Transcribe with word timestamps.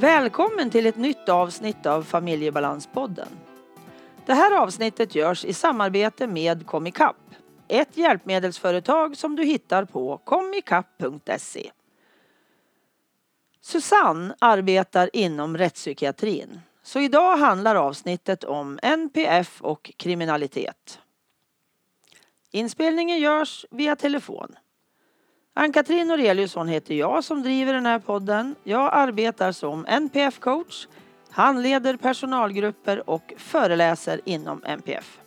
Välkommen 0.00 0.70
till 0.70 0.86
ett 0.86 0.96
nytt 0.96 1.28
avsnitt 1.28 1.86
av 1.86 2.02
Familjebalanspodden. 2.02 3.28
Det 4.26 4.34
här 4.34 4.56
avsnittet 4.62 5.14
görs 5.14 5.44
i 5.44 5.52
samarbete 5.52 6.26
med 6.26 6.66
Comicap, 6.66 7.16
ett 7.68 7.96
hjälpmedelsföretag 7.96 9.16
som 9.16 9.36
du 9.36 9.44
hittar 9.44 9.84
på 9.84 10.18
comicap.se. 10.24 11.70
Susanne 13.60 14.34
arbetar 14.38 15.10
inom 15.12 15.56
rättspsykiatrin, 15.56 16.60
så 16.82 17.00
idag 17.00 17.36
handlar 17.36 17.74
avsnittet 17.74 18.44
om 18.44 18.78
NPF 18.82 19.62
och 19.62 19.92
kriminalitet. 19.96 21.00
Inspelningen 22.50 23.18
görs 23.18 23.66
via 23.70 23.96
telefon. 23.96 24.56
Ann-Katrin 25.58 26.08
Noreliusson 26.08 26.68
heter 26.68 26.94
jag 26.94 27.24
som 27.24 27.42
driver 27.42 27.72
den 27.72 27.86
här 27.86 27.98
podden. 27.98 28.54
Jag 28.64 28.90
arbetar 28.92 29.52
som 29.52 29.86
NPF-coach, 29.86 30.86
handleder 31.30 31.96
personalgrupper 31.96 33.10
och 33.10 33.32
föreläser 33.36 34.20
inom 34.24 34.62
NPF. 34.64 35.18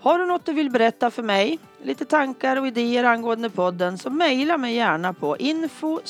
Har 0.00 0.18
du 0.18 0.26
något 0.26 0.46
du 0.46 0.52
vill 0.52 0.70
berätta 0.70 1.10
för 1.10 1.22
mig, 1.22 1.58
lite 1.82 2.04
tankar 2.04 2.56
och 2.56 2.66
idéer 2.66 3.04
angående 3.04 3.50
podden 3.50 3.98
så 3.98 4.10
mejla 4.10 4.58
mig 4.58 4.74
gärna 4.74 5.12
på 5.12 5.36
info 5.36 6.00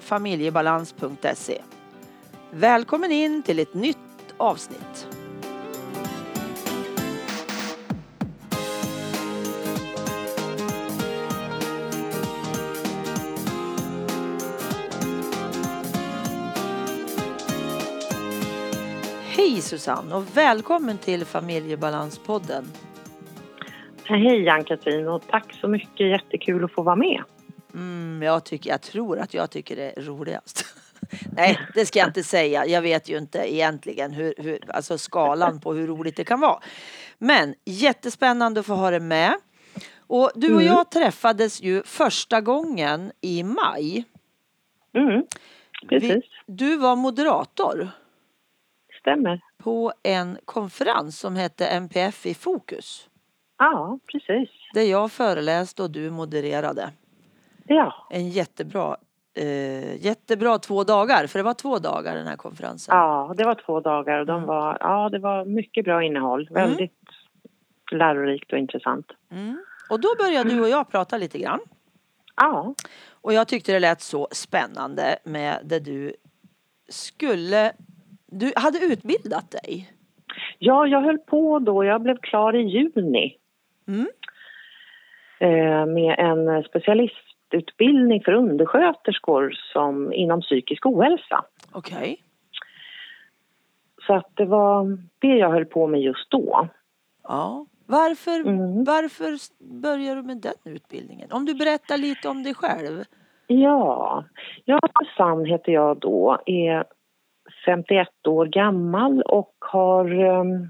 familjebalans.se. 0.00 1.62
Välkommen 2.50 3.12
in 3.12 3.42
till 3.42 3.58
ett 3.58 3.74
nytt 3.74 4.34
avsnitt. 4.36 5.17
Hej 19.48 19.62
Susanne 19.62 20.14
och 20.14 20.36
välkommen 20.36 20.98
till 20.98 21.24
Familjebalanspodden. 21.24 22.64
Hej 24.04 24.48
Ann-Katrin 24.48 25.08
och 25.08 25.22
tack 25.26 25.52
så 25.60 25.68
mycket. 25.68 26.10
Jättekul 26.10 26.64
att 26.64 26.72
få 26.72 26.82
vara 26.82 26.96
med. 26.96 27.22
Mm, 27.74 28.22
jag, 28.22 28.44
tycker, 28.44 28.70
jag 28.70 28.82
tror 28.82 29.18
att 29.18 29.34
jag 29.34 29.50
tycker 29.50 29.76
det 29.76 29.98
är 29.98 30.02
roligast. 30.02 30.64
Nej, 31.36 31.58
det 31.74 31.86
ska 31.86 31.98
jag 31.98 32.08
inte 32.08 32.22
säga. 32.22 32.66
Jag 32.66 32.82
vet 32.82 33.08
ju 33.08 33.18
inte 33.18 33.54
egentligen 33.54 34.12
hur, 34.12 34.34
hur, 34.36 34.70
alltså 34.70 34.98
skalan 34.98 35.60
på 35.60 35.74
hur 35.74 35.86
roligt 35.86 36.16
det 36.16 36.24
kan 36.24 36.40
vara. 36.40 36.60
Men 37.18 37.54
jättespännande 37.64 38.60
att 38.60 38.66
få 38.66 38.74
ha 38.74 38.90
det 38.90 39.00
med. 39.00 39.34
Och 39.98 40.30
du 40.34 40.54
och 40.54 40.62
mm. 40.62 40.74
jag 40.74 40.90
träffades 40.90 41.62
ju 41.62 41.82
första 41.82 42.40
gången 42.40 43.12
i 43.20 43.42
maj. 43.42 44.04
Mm, 44.94 45.22
precis. 45.88 46.10
Vi, 46.10 46.22
du 46.46 46.76
var 46.76 46.96
moderator. 46.96 47.90
Stämmer. 49.08 49.40
På 49.58 49.92
en 50.02 50.38
konferens 50.44 51.20
som 51.20 51.36
hette 51.36 51.66
MPF 51.66 52.26
i 52.26 52.34
fokus. 52.34 53.08
Ja, 53.58 53.98
precis. 54.12 54.50
Där 54.74 54.82
jag 54.82 55.12
föreläste 55.12 55.82
och 55.82 55.90
du 55.90 56.10
modererade. 56.10 56.90
Ja. 57.66 58.06
En 58.10 58.28
jättebra, 58.28 58.96
eh, 59.34 60.04
jättebra 60.04 60.58
två 60.58 60.84
dagar, 60.84 61.26
för 61.26 61.38
det 61.38 61.42
var 61.42 61.54
två 61.54 61.78
dagar 61.78 62.14
den 62.14 62.26
här 62.26 62.36
konferensen. 62.36 62.96
Ja, 62.96 63.34
det 63.36 63.44
var 63.44 63.54
två 63.54 63.80
dagar 63.80 64.18
och 64.20 64.26
de 64.26 64.36
mm. 64.36 64.46
var, 64.46 64.78
ja 64.80 65.08
det 65.08 65.18
var 65.18 65.44
mycket 65.44 65.84
bra 65.84 66.02
innehåll. 66.02 66.48
Mm. 66.50 66.68
Väldigt 66.68 66.92
lärorikt 67.92 68.52
och 68.52 68.58
intressant. 68.58 69.06
Mm. 69.30 69.64
Och 69.90 70.00
då 70.00 70.08
började 70.18 70.50
du 70.50 70.60
och 70.60 70.68
jag 70.68 70.90
prata 70.90 71.18
lite 71.18 71.38
grann. 71.38 71.60
Ja. 72.36 72.74
Och 73.10 73.32
jag 73.32 73.48
tyckte 73.48 73.72
det 73.72 73.80
lät 73.80 74.00
så 74.00 74.28
spännande 74.32 75.18
med 75.24 75.60
det 75.64 75.78
du 75.78 76.12
skulle 76.88 77.72
du 78.30 78.52
hade 78.56 78.78
utbildat 78.78 79.50
dig? 79.50 79.90
Ja, 80.58 80.86
jag 80.86 81.00
höll 81.00 81.18
på 81.18 81.58
då. 81.58 81.84
Jag 81.84 82.02
blev 82.02 82.16
klar 82.16 82.56
i 82.56 82.62
juni. 82.62 83.36
Mm. 83.88 84.08
Eh, 85.40 85.86
med 85.86 86.18
en 86.18 86.62
specialistutbildning 86.62 88.22
för 88.24 88.32
undersköterskor 88.32 89.50
som, 89.72 90.12
inom 90.12 90.40
psykisk 90.40 90.86
ohälsa. 90.86 91.44
Okej. 91.72 91.96
Okay. 91.96 92.16
Så 94.06 94.14
att 94.14 94.30
det 94.34 94.44
var 94.44 94.98
det 95.18 95.36
jag 95.36 95.50
höll 95.50 95.66
på 95.66 95.86
med 95.86 96.00
just 96.00 96.30
då. 96.30 96.68
Ja. 97.22 97.66
Varför, 97.86 98.40
mm. 98.40 98.84
varför 98.84 99.36
börjar 99.80 100.16
du 100.16 100.22
med 100.22 100.36
den 100.36 100.74
utbildningen? 100.74 101.32
Om 101.32 101.44
du 101.44 101.54
berättar 101.54 101.98
lite 101.98 102.28
om 102.28 102.42
dig 102.42 102.54
själv. 102.54 103.04
Ja, 103.46 104.24
jag 104.64 104.80
Susanne 104.98 105.48
heter 105.48 105.72
jag 105.72 105.98
då, 105.98 106.38
är 106.46 106.84
51 107.68 108.08
år 108.26 108.46
gammal 108.46 109.22
och 109.22 109.54
har 109.60 110.24
um, 110.24 110.68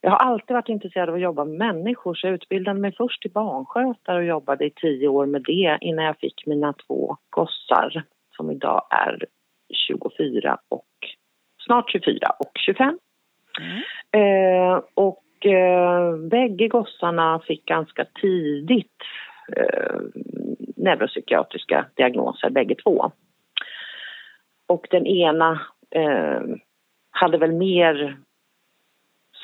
jag 0.00 0.10
har 0.10 0.18
alltid 0.18 0.54
varit 0.54 0.68
intresserad 0.68 1.08
av 1.08 1.14
att 1.14 1.20
jobba 1.20 1.44
med 1.44 1.58
människor 1.58 2.14
så 2.14 2.26
jag 2.26 2.34
utbildade 2.34 2.80
mig 2.80 2.94
först 2.96 3.22
till 3.22 3.30
barnskötare 3.30 4.18
och 4.18 4.24
jobbade 4.24 4.64
i 4.64 4.70
tio 4.70 5.08
år 5.08 5.26
med 5.26 5.42
det 5.42 5.78
innan 5.80 6.04
jag 6.04 6.18
fick 6.18 6.46
mina 6.46 6.72
två 6.86 7.16
gossar 7.30 8.04
som 8.36 8.50
idag 8.50 8.82
är 8.90 9.24
24 9.88 10.58
och 10.68 10.86
snart 11.66 11.92
24 11.92 12.16
och 12.38 12.52
25. 12.66 12.98
Mm. 13.60 13.82
Eh, 14.12 14.80
och 14.94 15.46
eh, 15.46 16.16
bägge 16.16 16.68
gossarna 16.68 17.40
fick 17.46 17.64
ganska 17.64 18.06
tidigt 18.20 19.02
eh, 19.56 20.00
neuropsykiatriska 20.76 21.86
diagnoser 21.96 22.50
bägge 22.50 22.74
två. 22.74 23.12
Och 24.72 24.86
den 24.90 25.06
ena 25.06 25.60
eh, 25.90 26.40
hade 27.10 27.38
väl 27.38 27.52
mer 27.52 28.16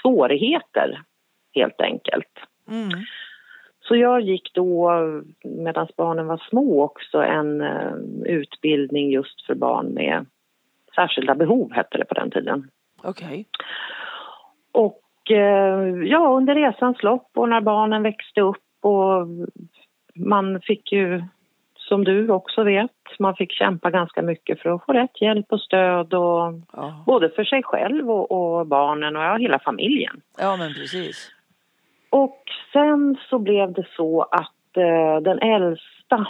svårigheter 0.02 1.02
helt 1.54 1.80
enkelt. 1.80 2.38
Mm. 2.68 2.88
Så 3.80 3.96
jag 3.96 4.20
gick 4.20 4.54
då, 4.54 4.90
medan 5.44 5.88
barnen 5.96 6.26
var 6.26 6.42
små 6.50 6.82
också, 6.82 7.18
en 7.18 7.60
uh, 7.60 7.94
utbildning 8.24 9.10
just 9.10 9.46
för 9.46 9.54
barn 9.54 9.86
med 9.86 10.26
särskilda 10.94 11.34
behov, 11.34 11.72
hette 11.72 11.98
det 11.98 12.04
på 12.04 12.14
den 12.14 12.30
tiden. 12.30 12.70
Okej. 13.02 13.26
Okay. 13.26 13.44
Och 14.72 15.30
uh, 15.30 16.06
ja, 16.06 16.28
under 16.36 16.54
resans 16.54 17.02
lopp 17.02 17.30
och 17.34 17.48
när 17.48 17.60
barnen 17.60 18.02
växte 18.02 18.40
upp 18.40 18.84
och 18.84 19.26
man 20.14 20.60
fick 20.60 20.92
ju 20.92 21.22
som 21.88 22.04
du 22.04 22.30
också 22.30 22.64
vet. 22.64 22.90
Man 23.18 23.36
fick 23.36 23.52
kämpa 23.52 23.90
ganska 23.90 24.22
mycket 24.22 24.62
för 24.62 24.70
att 24.70 24.84
få 24.84 24.92
rätt 24.92 25.20
hjälp 25.20 25.46
och 25.48 25.60
stöd 25.60 26.14
och 26.14 26.52
ja. 26.72 27.04
både 27.06 27.30
för 27.30 27.44
sig 27.44 27.62
själv 27.62 28.10
och, 28.10 28.30
och, 28.30 28.66
barnen 28.66 29.16
och 29.16 29.22
ja, 29.22 29.36
hela 29.36 29.58
familjen. 29.58 30.20
Ja, 30.38 30.56
men 30.56 30.74
precis. 30.74 31.30
Och 32.10 32.42
sen 32.72 33.16
så 33.30 33.38
blev 33.38 33.72
det 33.72 33.86
så 33.96 34.22
att 34.22 34.76
eh, 34.76 35.20
den 35.22 35.38
äldsta 35.38 36.26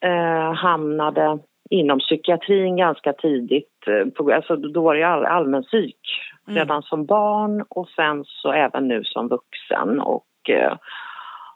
eh, 0.00 0.52
hamnade 0.52 1.38
inom 1.70 1.98
psykiatrin 1.98 2.76
ganska 2.76 3.12
tidigt. 3.12 3.86
Eh, 3.86 4.36
alltså 4.36 4.56
då 4.56 4.82
var 4.82 4.94
det 4.94 5.04
all, 5.04 5.26
allmänpsyk 5.26 6.00
mm. 6.46 6.58
redan 6.58 6.82
som 6.82 7.06
barn 7.06 7.64
och 7.68 7.88
sen 7.88 8.24
så 8.24 8.52
även 8.52 8.88
nu 8.88 9.04
som 9.04 9.28
vuxen 9.28 10.00
och 10.00 10.50
eh, 10.50 10.76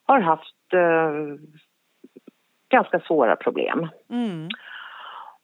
har 0.07 0.21
haft 0.21 0.73
eh, 0.73 1.11
ganska 2.75 3.01
svåra 3.01 3.37
problem. 3.37 3.89
Mm. 4.11 4.49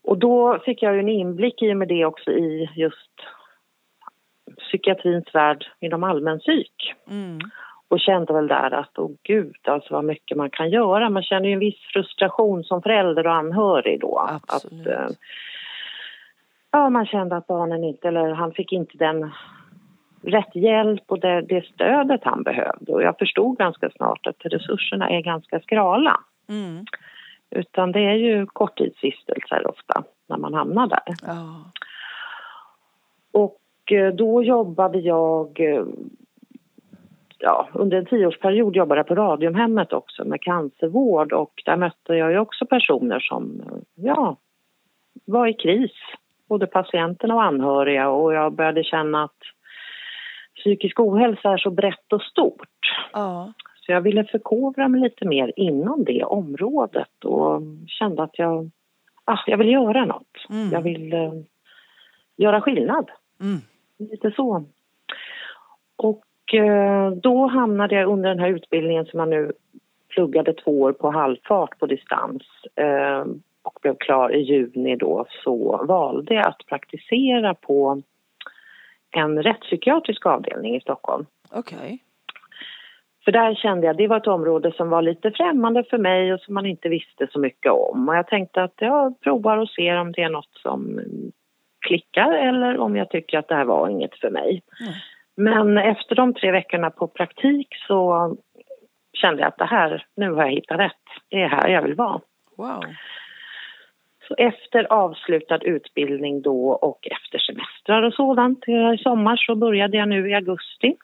Och 0.02 0.18
då 0.18 0.58
fick 0.64 0.82
jag 0.82 0.98
en 0.98 1.08
inblick 1.08 1.62
i 1.62 1.72
och 1.72 1.76
med 1.76 1.88
det 1.88 2.04
också 2.04 2.30
i 2.30 2.70
just 2.74 3.10
psykiatrins 4.58 5.34
värld 5.34 5.66
inom 5.80 6.04
allmänpsyk. 6.04 6.94
Mm. 7.10 7.38
Och 7.88 8.00
kände 8.00 8.32
väl 8.32 8.48
där 8.48 8.74
att, 8.74 8.98
åh 8.98 9.10
gud, 9.22 9.56
alltså 9.64 9.94
vad 9.94 10.04
mycket 10.04 10.36
man 10.36 10.50
kan 10.50 10.70
göra. 10.70 11.10
Man 11.10 11.22
känner 11.22 11.48
ju 11.48 11.52
en 11.52 11.58
viss 11.58 11.80
frustration 11.92 12.64
som 12.64 12.82
förälder 12.82 13.26
och 13.26 13.34
anhörig 13.34 14.00
då. 14.00 14.28
Absolut. 14.48 14.86
Att, 14.86 14.92
eh, 14.92 15.16
ja, 16.70 16.90
man 16.90 17.06
kände 17.06 17.36
att 17.36 17.46
barnen 17.46 17.84
inte, 17.84 18.08
eller 18.08 18.30
han 18.30 18.52
fick 18.52 18.72
inte 18.72 18.98
den 18.98 19.30
rätt 20.22 20.54
hjälp 20.54 21.02
och 21.06 21.20
det, 21.20 21.40
det 21.40 21.66
stödet 21.66 22.20
han 22.24 22.42
behövde. 22.42 22.92
Och 22.92 23.02
jag 23.02 23.18
förstod 23.18 23.58
ganska 23.58 23.90
snart 23.90 24.26
att 24.26 24.44
resurserna 24.44 25.08
är 25.10 25.20
ganska 25.20 25.60
skrala. 25.60 26.20
Mm. 26.48 26.84
Utan 27.50 27.92
det 27.92 28.00
är 28.00 28.14
ju 28.14 28.46
korttidsvistelser 28.46 29.66
ofta 29.70 30.04
när 30.26 30.36
man 30.36 30.54
hamnar 30.54 30.86
där. 30.86 31.14
Oh. 31.22 31.66
Och 33.32 33.92
eh, 33.92 34.14
då 34.14 34.42
jobbade 34.42 34.98
jag 34.98 35.60
eh, 35.60 35.84
ja, 37.38 37.68
under 37.72 37.98
en 37.98 38.06
tioårsperiod 38.06 38.76
jobbade 38.76 38.98
jag 38.98 39.06
på 39.06 39.14
Radiumhemmet 39.14 39.92
också 39.92 40.24
med 40.24 40.42
cancervård 40.42 41.32
och 41.32 41.62
där 41.64 41.76
mötte 41.76 42.14
jag 42.14 42.42
också 42.42 42.66
personer 42.66 43.20
som 43.20 43.62
ja, 43.94 44.36
var 45.24 45.46
i 45.46 45.54
kris. 45.54 45.92
Både 46.48 46.66
patienterna 46.66 47.34
och 47.34 47.42
anhöriga 47.42 48.08
och 48.08 48.34
jag 48.34 48.52
började 48.52 48.84
känna 48.84 49.24
att 49.24 49.38
psykisk 50.56 51.00
ohälsa 51.00 51.50
är 51.52 51.58
så 51.58 51.70
brett 51.70 52.12
och 52.12 52.22
stort. 52.22 52.96
Ja. 53.12 53.52
Så 53.90 53.94
jag 53.94 54.00
ville 54.00 54.24
förkovra 54.24 54.88
mig 54.88 55.00
lite 55.00 55.28
mer 55.28 55.52
inom 55.56 56.04
det 56.04 56.24
området 56.24 57.24
och 57.24 57.62
kände 57.86 58.22
att 58.22 58.38
jag 58.38 58.70
ah, 59.24 59.38
jag 59.46 59.58
vill 59.58 59.72
göra 59.72 60.04
något. 60.04 60.36
Mm. 60.50 60.72
Jag 60.72 60.82
vill 60.82 61.12
eh, 61.12 61.32
göra 62.36 62.60
skillnad. 62.60 63.10
Mm. 63.40 63.58
Lite 63.98 64.30
så. 64.30 64.64
Och 65.96 66.54
eh, 66.54 67.10
då 67.10 67.46
hamnade 67.46 67.94
jag 67.94 68.08
under 68.08 68.28
den 68.28 68.38
här 68.38 68.48
utbildningen 68.48 69.06
som 69.06 69.20
jag 69.20 69.28
nu 69.28 69.52
pluggade 70.08 70.52
två 70.52 70.80
år 70.80 70.92
på 70.92 71.10
halvfart 71.10 71.78
på 71.78 71.86
distans 71.86 72.42
eh, 72.74 73.24
och 73.62 73.78
blev 73.82 73.96
klar 73.96 74.34
i 74.34 74.40
juni 74.40 74.96
då 74.96 75.26
så 75.44 75.84
valde 75.86 76.34
jag 76.34 76.46
att 76.46 76.66
praktisera 76.66 77.54
på 77.54 78.02
en 79.10 79.42
rättspsykiatrisk 79.42 80.26
avdelning 80.26 80.76
i 80.76 80.80
Stockholm. 80.80 81.26
Okej. 81.52 82.02
För 83.24 83.32
där 83.32 83.54
kände 83.54 83.86
jag 83.86 83.96
det 83.96 84.08
var 84.08 84.16
ett 84.16 84.26
område 84.26 84.72
som 84.76 84.90
var 84.90 85.02
lite 85.02 85.30
främmande 85.30 85.84
för 85.90 85.98
mig 85.98 86.34
och 86.34 86.40
som 86.40 86.54
man 86.54 86.66
inte 86.66 86.88
visste 86.88 87.26
så 87.32 87.38
mycket 87.38 87.72
om. 87.72 88.08
Och 88.08 88.16
jag 88.16 88.26
tänkte 88.26 88.62
att 88.62 88.74
jag 88.76 89.20
provar 89.20 89.58
och 89.58 89.68
ser 89.68 89.96
om 89.96 90.12
det 90.12 90.22
är 90.22 90.30
något 90.30 90.54
som 90.62 91.00
klickar 91.80 92.32
eller 92.32 92.78
om 92.78 92.96
jag 92.96 93.10
tycker 93.10 93.38
att 93.38 93.48
det 93.48 93.54
här 93.54 93.64
var 93.64 93.88
inget 93.88 94.18
för 94.18 94.30
mig. 94.30 94.62
Mm. 94.80 94.94
Men 95.36 95.78
efter 95.78 96.14
de 96.14 96.34
tre 96.34 96.52
veckorna 96.52 96.90
på 96.90 97.06
praktik 97.06 97.68
så 97.86 98.36
kände 99.12 99.42
jag 99.42 99.48
att 99.48 99.58
det 99.58 99.64
här, 99.64 100.06
nu 100.16 100.32
har 100.32 100.42
jag 100.42 100.50
hittat 100.52 100.78
rätt. 100.78 101.04
Det 101.28 101.42
är 101.42 101.48
här 101.48 101.68
jag 101.68 101.82
vill 101.82 101.94
vara. 101.94 102.20
Wow. 102.56 102.84
Så 104.28 104.34
efter 104.38 104.92
avslutad 104.92 105.58
utbildning 105.62 106.42
då 106.42 106.70
och 106.70 107.08
efter 107.10 107.38
semestrar 107.38 108.02
och 108.02 108.14
sådant 108.14 108.68
i 108.68 108.98
sommar 109.02 109.36
så 109.36 109.54
började 109.54 109.96
jag 109.96 110.08
nu 110.08 110.30
i 110.30 110.34
augusti 110.34 110.96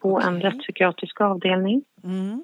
på 0.00 0.20
en 0.20 0.36
Okej. 0.36 0.50
rättspsykiatrisk 0.50 1.20
avdelning. 1.20 1.82
Mm. 2.04 2.42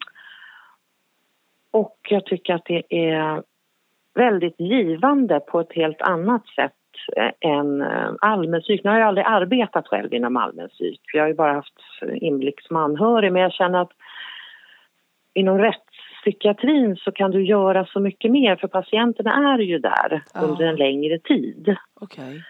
Och 1.71 1.99
jag 2.09 2.27
tycker 2.27 2.55
att 2.55 2.65
det 2.65 2.83
är 2.89 3.43
väldigt 4.15 4.61
givande 4.61 5.41
på 5.41 5.61
ett 5.61 5.73
helt 5.73 6.03
annat 6.03 6.47
sätt 6.47 6.73
än 7.41 7.83
eh, 7.83 8.11
allmänpsyk. 8.21 8.85
Nu 8.85 8.91
har 8.91 8.99
jag 8.99 9.09
aldrig 9.09 9.27
arbetat 9.27 9.89
själv 9.89 10.15
inom 10.15 10.37
allmänpsyk. 10.37 11.01
Jag 11.13 11.23
har 11.23 11.29
ju 11.29 11.35
bara 11.35 11.53
haft 11.53 11.79
inblick 12.15 12.61
som 12.63 12.77
anhörig 12.77 13.33
men 13.33 13.43
jag 13.43 13.53
känner 13.53 13.79
att 13.83 13.93
inom 15.35 15.59
rättspsykiatrin 15.59 16.97
så 16.97 17.13
kan 17.13 17.31
du 17.31 17.45
göra 17.45 17.87
så 17.87 18.01
mycket 18.01 18.31
mer 18.31 18.57
för 18.57 18.69
patienterna 18.69 19.55
är 19.55 19.59
ju 19.59 19.79
där 19.79 20.23
Ja. 20.35 20.41
under 20.41 20.65
en 20.67 20.77
längre 20.77 21.19
tid. 21.19 21.77
Okej. 22.01 22.43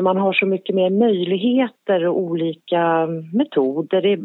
Så 0.00 0.04
man 0.04 0.16
har 0.16 0.32
så 0.32 0.46
mycket 0.46 0.74
mer 0.74 0.90
möjligheter 0.90 2.06
och 2.06 2.18
olika 2.18 3.06
metoder. 3.32 4.02
Det 4.02 4.12
är 4.12 4.20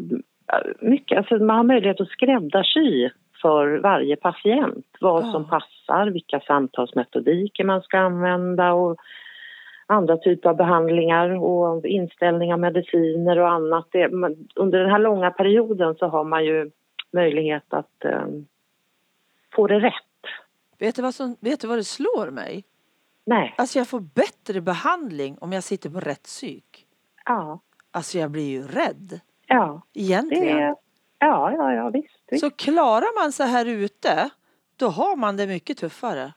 mycket, 0.80 1.18
alltså 1.18 1.34
man 1.34 1.56
har 1.56 1.64
möjlighet 1.64 2.00
att 2.00 2.08
skräddarsy 2.08 3.10
för 3.42 3.78
varje 3.78 4.16
patient 4.16 4.86
vad 5.00 5.24
Ja. 5.24 5.32
som 5.32 5.48
passar, 5.48 6.06
vilka 6.10 6.40
samtalsmetodiker 6.40 7.64
man 7.64 7.82
ska 7.82 7.98
använda 7.98 8.72
och 8.72 8.96
andra 9.86 10.16
typer 10.16 10.48
av 10.50 10.56
behandlingar 10.56 11.30
och 11.44 11.86
inställning 11.86 12.52
av 12.52 12.58
mediciner 12.60 13.38
och 13.38 13.50
annat. 13.50 13.86
Det, 13.90 14.10
under 14.54 14.78
den 14.78 14.90
här 14.90 14.98
långa 14.98 15.30
perioden 15.30 15.94
så 15.94 16.06
har 16.06 16.24
man 16.24 16.44
ju 16.44 16.70
möjlighet 17.12 17.64
att 17.68 18.04
eh, 18.04 18.26
få 19.54 19.66
det 19.66 19.80
rätt. 19.80 19.92
Vet 20.78 20.96
du, 20.96 21.02
vad 21.02 21.14
som, 21.14 21.36
vet 21.40 21.60
du 21.60 21.68
vad 21.68 21.78
det 21.78 21.84
slår 21.84 22.30
mig? 22.30 22.64
Nej, 23.26 23.54
Alltså 23.58 23.78
jag 23.78 23.88
får 23.88 24.00
bättre 24.00 24.60
behandling 24.60 25.38
om 25.40 25.52
jag 25.52 25.62
sitter 25.64 25.90
på 25.90 26.00
rätt 26.00 26.22
psyk. 26.22 26.86
ja, 27.24 27.60
Alltså 27.90 28.18
jag 28.18 28.30
blir 28.30 28.48
ju 28.50 28.62
rädd. 28.66 29.20
ja, 29.46 29.82
det 29.92 30.00
Egentligen. 30.00 30.58
är, 30.58 30.74
ja, 31.18 31.52
ja, 31.52 31.72
ja 31.74 31.90
visst. 31.90 32.22
visst. 32.30 32.40
Så 32.40 32.50
klarar 32.50 33.22
man 33.22 33.32
sig 33.32 33.46
här 33.46 33.66
ute, 33.66 34.30
då 34.76 34.86
har 34.88 35.16
man 35.16 35.36
det 35.36 35.46
mycket 35.46 35.78
tuffare. 35.78 36.32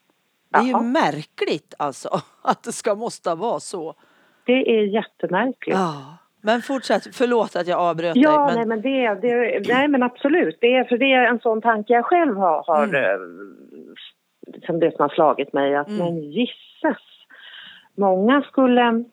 Det 0.49 0.57
är 0.57 0.63
ju 0.63 0.69
Ja. 0.69 0.81
märkligt 0.81 1.73
alltså 1.79 2.09
att 2.41 2.63
det 2.63 2.71
ska 2.71 2.95
måste 2.95 3.35
vara 3.35 3.59
så. 3.59 3.93
Det 4.45 4.79
är 4.79 4.83
jättemärkligt. 4.83 5.77
Ja. 5.77 6.17
Men 6.41 6.61
fortsätt, 6.61 7.15
förlåt 7.15 7.55
att 7.55 7.67
jag 7.67 7.79
avbröt 7.79 8.15
Ja, 8.15 8.45
dig. 8.45 8.55
nej 8.55 8.65
Men, 8.65 8.67
men 8.67 8.81
det, 8.81 9.15
det, 9.27 9.67
nej 9.73 9.87
men 9.87 10.03
absolut. 10.03 10.57
Det 10.61 10.75
är, 10.75 10.83
för 10.83 10.97
det 10.97 11.13
är 11.13 11.23
en 11.27 11.39
sån 11.39 11.61
tanke 11.61 11.93
jag 11.93 12.05
själv 12.05 12.35
har, 12.37 12.63
har 12.67 12.83
Mm. 12.83 12.95
eh, 13.03 14.65
som 14.65 14.79
det 14.79 14.91
som 14.91 15.01
har 15.01 15.09
slagit 15.09 15.53
mig 15.53 15.75
att 15.75 15.87
Mm. 15.87 15.99
men 16.05 16.31
gisses. 16.83 17.03
Många 17.95 18.41
skulle, 18.41 19.03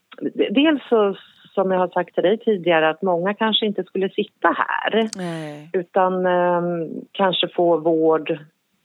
dels 0.51 0.83
så 0.89 1.17
som 1.55 1.71
jag 1.71 1.79
har 1.79 1.89
sagt 1.89 2.15
till 2.15 2.23
dig 2.23 2.39
tidigare 2.39 2.89
att 2.89 3.03
många 3.03 3.35
kanske 3.35 3.67
inte 3.67 3.85
skulle 3.85 4.09
sitta 4.09 4.49
här 4.49 5.09
nej. 5.17 5.71
utan 5.73 6.27
eh, 6.27 6.63
kanske 7.13 7.49
få 7.49 7.77
vård. 7.77 8.39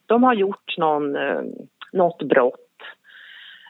De 0.05 0.23
har 0.23 0.33
gjort 0.33 0.77
någon, 0.77 1.15
eh, 1.15 1.41
något 1.93 2.23
brott 2.23 2.79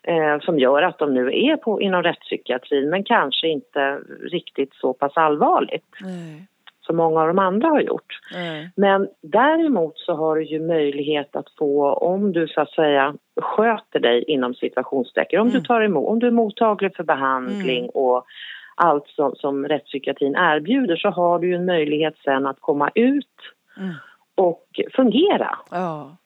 eh, 0.03 0.39
som 0.39 0.59
gör 0.59 0.81
att 0.81 0.99
de 0.99 1.13
nu 1.13 1.27
är 1.27 1.57
på, 1.57 1.81
inom 1.81 2.03
rättspsykiatrin 2.03 2.89
men 2.89 3.03
kanske 3.03 3.47
inte 3.47 3.99
riktigt 4.31 4.73
så 4.73 4.93
pass 4.93 5.17
allvarligt 5.17 5.95
nej, 6.01 6.47
som 6.91 6.97
många 6.97 7.21
av 7.21 7.27
de 7.27 7.39
andra 7.39 7.67
har 7.69 7.81
gjort. 7.81 8.19
nej. 8.33 8.71
Men 8.75 9.07
däremot 9.21 9.97
så 9.99 10.13
har 10.15 10.35
du 10.35 10.43
ju 10.43 10.59
möjlighet 10.59 11.35
att 11.35 11.49
få, 11.57 11.93
om 11.93 12.31
du 12.31 12.47
så 12.47 12.61
att 12.61 12.69
säga 12.71 13.15
sköter 13.41 13.99
dig 13.99 14.23
inom 14.27 14.53
situationstecken, 14.53 15.39
om 15.41 15.47
Mm. 15.47 15.59
du 15.61 15.67
tar 15.67 15.81
emot, 15.81 16.09
om 16.09 16.19
du 16.19 16.27
är 16.27 16.31
mottaglig 16.31 16.95
för 16.95 17.03
behandling 17.03 17.77
Mm. 17.83 17.89
och 17.93 18.25
allt 18.75 19.07
som, 19.07 19.35
som 19.35 19.65
rättspsykiatrin 19.67 20.35
erbjuder 20.35 20.95
så 20.95 21.09
har 21.09 21.39
du 21.39 21.47
ju 21.47 21.55
en 21.55 21.65
möjlighet 21.65 22.13
sen 22.23 22.45
att 22.45 22.59
komma 22.59 22.89
ut 22.95 23.27
Mm. 23.77 23.93
och 24.35 24.65
fungera. 24.95 25.57
Ja. 25.71 26.17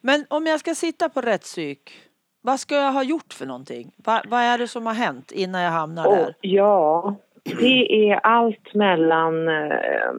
Men 0.00 0.24
om 0.30 0.46
jag 0.46 0.60
ska 0.60 0.74
sitta 0.74 1.08
på 1.08 1.20
rätt 1.20 1.40
psyk, 1.42 1.90
vad 2.42 2.60
ska 2.60 2.74
jag 2.74 2.92
ha 2.92 3.02
gjort 3.02 3.32
för 3.32 3.46
någonting? 3.46 3.92
Va, 3.96 4.22
vad 4.28 4.40
är 4.40 4.58
det 4.58 4.68
som 4.68 4.86
har 4.86 4.94
hänt 4.94 5.32
innan 5.32 5.60
jag 5.62 5.70
hamnar 5.70 6.04
där? 6.16 6.34
ja, 6.40 7.14
det 7.60 8.10
är 8.10 8.16
allt 8.16 8.74
mellan 8.74 9.48
eh, 9.48 10.12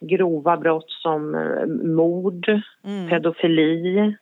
grova 0.00 0.56
brott 0.56 0.90
som 0.90 1.34
eh, 1.34 1.66
mord, 1.66 2.60
Mm. 2.84 3.08
pedofili, 3.10 4.16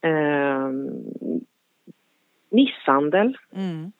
eh, 0.00 0.68
misshandel, 2.50 3.36
Mm. 3.54 3.92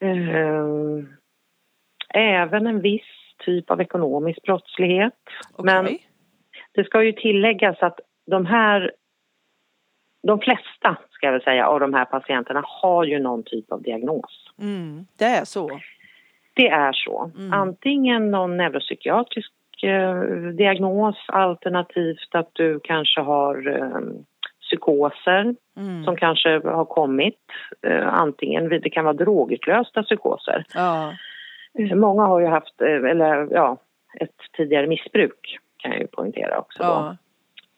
eh, 0.00 1.04
även 2.14 2.66
en 2.66 2.80
viss 2.80 3.02
typ 3.44 3.70
av 3.70 3.80
ekonomisk 3.80 4.42
brottslighet. 4.42 5.14
Okej. 5.52 5.64
Men 5.64 5.98
det 6.72 6.84
ska 6.84 7.02
ju 7.02 7.12
tilläggas 7.12 7.76
att 7.80 8.00
de 8.26 8.46
här, 8.46 8.92
de 10.22 10.40
flesta 10.40 10.98
ska 11.10 11.26
jag 11.26 11.42
säga, 11.42 11.66
av 11.66 11.80
de 11.80 11.94
här 11.94 12.04
patienterna 12.04 12.62
har 12.66 13.04
ju 13.04 13.18
någon 13.18 13.42
typ 13.42 13.72
av 13.72 13.82
diagnos. 13.82 14.50
Mm. 14.58 15.06
Det 15.18 15.24
är 15.24 15.44
så? 15.44 15.80
Det 16.60 16.68
är 16.68 16.92
så. 16.92 17.30
Mm. 17.38 17.52
Antingen 17.52 18.30
någon 18.30 18.56
neuropsykiatrisk 18.56 19.52
eh, 19.82 20.20
diagnos 20.56 21.16
alternativt 21.28 22.34
att 22.34 22.50
du 22.52 22.80
kanske 22.82 23.20
har 23.20 23.68
eh, 23.78 24.00
psykoser 24.60 25.54
Mm. 25.76 26.04
som 26.04 26.16
kanske 26.16 26.60
har 26.68 26.84
kommit. 26.84 27.38
Eh, 27.86 28.08
antingen, 28.14 28.68
det 28.68 28.90
kan 28.90 29.04
vara 29.04 29.14
drogutlösta 29.14 30.02
psykoser. 30.02 30.64
Ja. 30.74 31.12
Eh, 31.78 31.96
Många 31.96 32.22
har 32.22 32.40
ju 32.40 32.46
haft, 32.46 32.80
eh, 32.80 33.10
eller 33.10 33.48
ja, 33.50 33.76
ett 34.14 34.36
tidigare 34.56 34.86
missbruk 34.86 35.58
kan 35.76 35.90
jag 35.90 36.00
ju 36.00 36.06
poängtera 36.06 36.58
också 36.58 36.82
då, 36.82 36.88
Ja. 36.88 37.16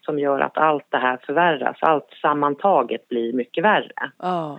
som 0.05 0.19
gör 0.19 0.41
att 0.41 0.59
allt 0.59 0.87
det 0.89 0.99
här 0.99 1.19
förvärras. 1.27 1.77
Allt 1.81 2.11
sammantaget 2.23 3.09
blir 3.09 3.33
mycket 3.33 3.65
värre. 3.65 4.11
Ja. 4.19 4.59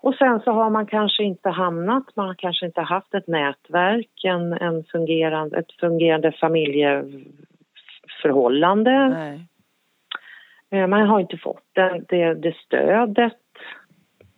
Och 0.00 0.14
sen 0.14 0.40
så 0.40 0.50
har 0.50 0.70
man 0.70 0.86
kanske 0.86 1.22
inte 1.22 1.48
hamnat, 1.48 2.16
man 2.16 2.26
har 2.26 2.34
kanske 2.34 2.66
inte 2.66 2.80
haft 2.80 3.14
ett 3.14 3.26
nätverk, 3.26 4.24
en, 4.24 4.52
en 4.52 4.84
fungerande, 4.84 5.58
ett 5.58 5.72
fungerande 5.80 6.32
familjeförhållande. 6.32 9.08
Nej. 9.08 9.40
Eh, 10.70 10.86
man 10.86 11.06
har 11.06 11.20
inte 11.20 11.36
fått 11.36 11.64
det, 11.72 12.02
det, 12.08 12.34
det 12.34 12.56
stödet 12.56 13.34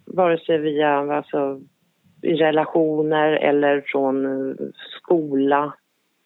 vare 0.07 0.38
sig 0.38 0.59
via 0.59 1.17
alltså, 1.17 1.61
i 2.23 2.35
relationer 2.35 3.33
eller 3.33 3.85
från 3.87 4.26
eh, 4.26 4.55
skola, 4.99 5.75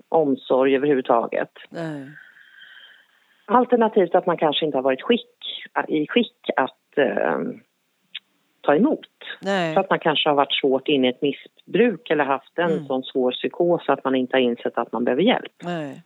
omsorg 0.08 0.76
överhuvudtaget. 0.76 1.52
Nej. 1.70 2.08
Alternativt 3.46 4.14
att 4.14 4.26
man 4.26 4.36
kanske 4.36 4.66
inte 4.66 4.78
har 4.78 4.82
varit 4.82 5.02
skick, 5.02 5.38
i 5.88 6.06
skick 6.06 6.50
att 6.56 6.98
eh, 6.98 7.38
ta 8.64 8.75
emot. 8.76 9.00
Nej. 9.40 9.75
För 9.75 9.80
att 9.80 9.90
man 9.90 9.99
kanske 9.99 10.28
har 10.28 10.37
varit 10.37 10.52
svårt 10.61 10.88
inne 10.88 11.06
i 11.06 11.11
ett 11.11 11.23
missbruk 11.23 12.11
eller 12.11 12.25
haft 12.25 12.59
en 12.59 12.71
Mm. 12.73 12.87
sån 12.87 13.02
svår 13.02 13.33
psykos 13.33 13.83
att 13.88 14.04
man 14.04 14.14
inte 14.14 14.37
har 14.37 14.40
insett 14.40 14.78
att 14.78 14.92
man 14.92 15.04
behöver 15.04 15.23
hjälp. 15.23 15.52
Nej. 15.62 16.02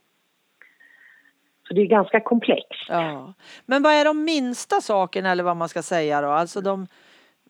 Så 1.67 1.73
det 1.73 1.81
är 1.81 1.85
ganska 1.85 2.19
komplext. 2.19 2.85
Ja. 2.89 3.33
Men 3.65 3.83
vad 3.83 3.93
är 3.93 4.05
de 4.05 4.23
minsta 4.23 4.81
sakerna 4.81 5.31
eller 5.31 5.43
vad 5.43 5.57
man 5.57 5.69
ska 5.69 5.81
säga 5.81 6.21
då? 6.21 6.27
Alltså 6.27 6.61
de 6.61 6.87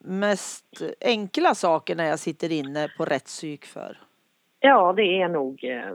mest 0.01 0.81
enkla 1.01 1.55
sakerna 1.55 2.05
jag 2.05 2.19
sitter 2.19 2.51
inne 2.51 2.87
på 2.97 3.05
rätt 3.05 3.25
psyk 3.25 3.65
för? 3.65 3.97
Ja, 4.59 4.93
det 4.93 5.21
är 5.21 5.27
nog 5.29 5.63
eh, 5.63 5.93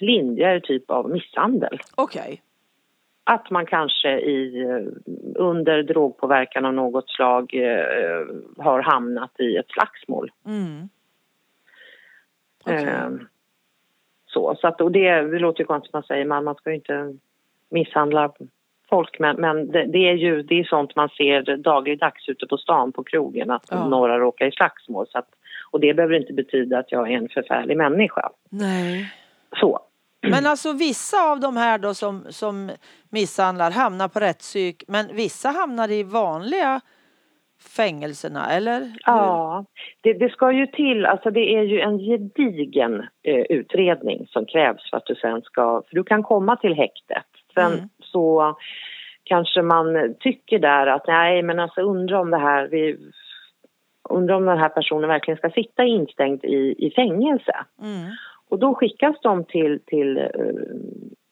lindrigare 0.00 0.60
typ 0.60 0.90
av 0.90 1.10
misshandel. 1.10 1.80
Okej. 1.94 2.42
Att 3.28 3.50
man 3.50 3.66
kanske 3.66 4.20
i, 4.20 4.60
eh, 4.62 5.12
under 5.36 5.82
drogpåverkan 5.82 6.64
av 6.64 6.74
något 6.74 7.10
slag 7.10 7.54
eh, 7.54 8.26
har 8.58 8.82
hamnat 8.82 9.40
i 9.40 9.56
ett 9.56 9.70
slagsmål. 9.70 10.30
Mm. 10.46 10.88
Okej. 12.64 12.84
Eh, 12.84 13.10
så, 14.26 14.56
så 14.60 14.68
att, 14.68 14.80
och 14.80 14.92
det, 14.92 15.20
det 15.20 15.38
låter 15.38 15.60
ju 15.60 15.66
konstigt 15.66 15.92
man 15.92 16.02
säger, 16.02 16.24
man, 16.24 16.44
man 16.44 16.54
ska 16.54 16.70
ju 16.70 16.76
inte 16.76 17.14
misshandla 17.70 18.32
folk 18.88 19.18
men, 19.18 19.36
men 19.36 19.70
det, 19.70 19.84
det 19.84 20.08
är 20.08 20.14
ju 20.14 20.42
det 20.42 20.60
är 20.60 20.64
sånt 20.64 20.96
man 20.96 21.08
ser 21.08 21.56
dagligdags 21.56 22.28
ute 22.28 22.46
på 22.46 22.56
stan 22.56 22.92
på 22.92 23.04
krogen 23.04 23.50
att 23.50 23.66
Ja. 23.70 23.88
några 23.88 24.18
råkar 24.18 24.46
i 24.46 24.52
slagsmål. 24.52 25.06
Så 25.08 25.18
att, 25.18 25.28
och 25.70 25.80
det 25.80 25.94
behöver 25.94 26.14
inte 26.14 26.32
betyda 26.32 26.78
att 26.78 26.92
jag 26.92 27.12
är 27.12 27.16
en 27.16 27.28
förfärlig 27.28 27.76
människa. 27.76 28.30
Nej. 28.50 29.12
Så. 29.60 29.80
Men 30.22 30.46
alltså 30.46 30.72
vissa 30.72 31.30
av 31.32 31.40
de 31.40 31.56
här 31.56 31.78
då 31.78 31.94
som, 31.94 32.24
som 32.28 32.70
misshandlar 33.10 33.70
hamnar 33.70 34.08
på 34.08 34.20
rättspsyk 34.20 34.84
men 34.88 35.16
vissa 35.16 35.48
hamnar 35.48 35.90
i 35.90 36.02
vanliga 36.02 36.80
fängelserna 37.76 38.50
eller? 38.50 38.92
Ja, 39.06 39.64
det, 40.00 40.12
det 40.12 40.32
ska 40.32 40.52
ju 40.52 40.66
till, 40.66 41.06
alltså 41.06 41.30
det 41.30 41.54
är 41.54 41.62
ju 41.62 41.80
en 41.80 41.98
gedigen 41.98 42.94
eh, 43.22 43.44
utredning 43.48 44.26
som 44.26 44.46
krävs 44.46 44.90
för 44.90 44.96
att 44.96 45.06
du 45.06 45.14
sen 45.14 45.42
ska, 45.42 45.82
för 45.88 45.96
du 45.96 46.04
kan 46.04 46.22
komma 46.22 46.56
till 46.56 46.74
häktet. 46.74 47.26
Sen 47.54 47.72
Mm. 47.72 47.88
så 48.00 48.56
kanske 49.24 49.62
man 49.62 50.14
tycker 50.20 50.58
där 50.58 50.86
att 50.86 51.06
nej 51.06 51.42
men 51.42 51.60
alltså 51.60 51.80
undra 51.80 52.20
om 52.20 52.30
det 52.30 52.38
här, 52.38 52.68
vi, 52.68 52.96
undra 54.10 54.36
om 54.36 54.44
den 54.44 54.58
här 54.58 54.68
personen 54.68 55.08
verkligen 55.08 55.38
ska 55.38 55.50
sitta 55.50 55.84
instängd 55.84 56.44
i, 56.44 56.74
i 56.78 56.90
fängelse. 56.96 57.56
Mm. 57.82 58.10
Och 58.48 58.58
då 58.58 58.74
skickas 58.74 59.16
de 59.22 59.44
till, 59.44 59.80
till, 59.86 60.18
eh, 60.18 60.24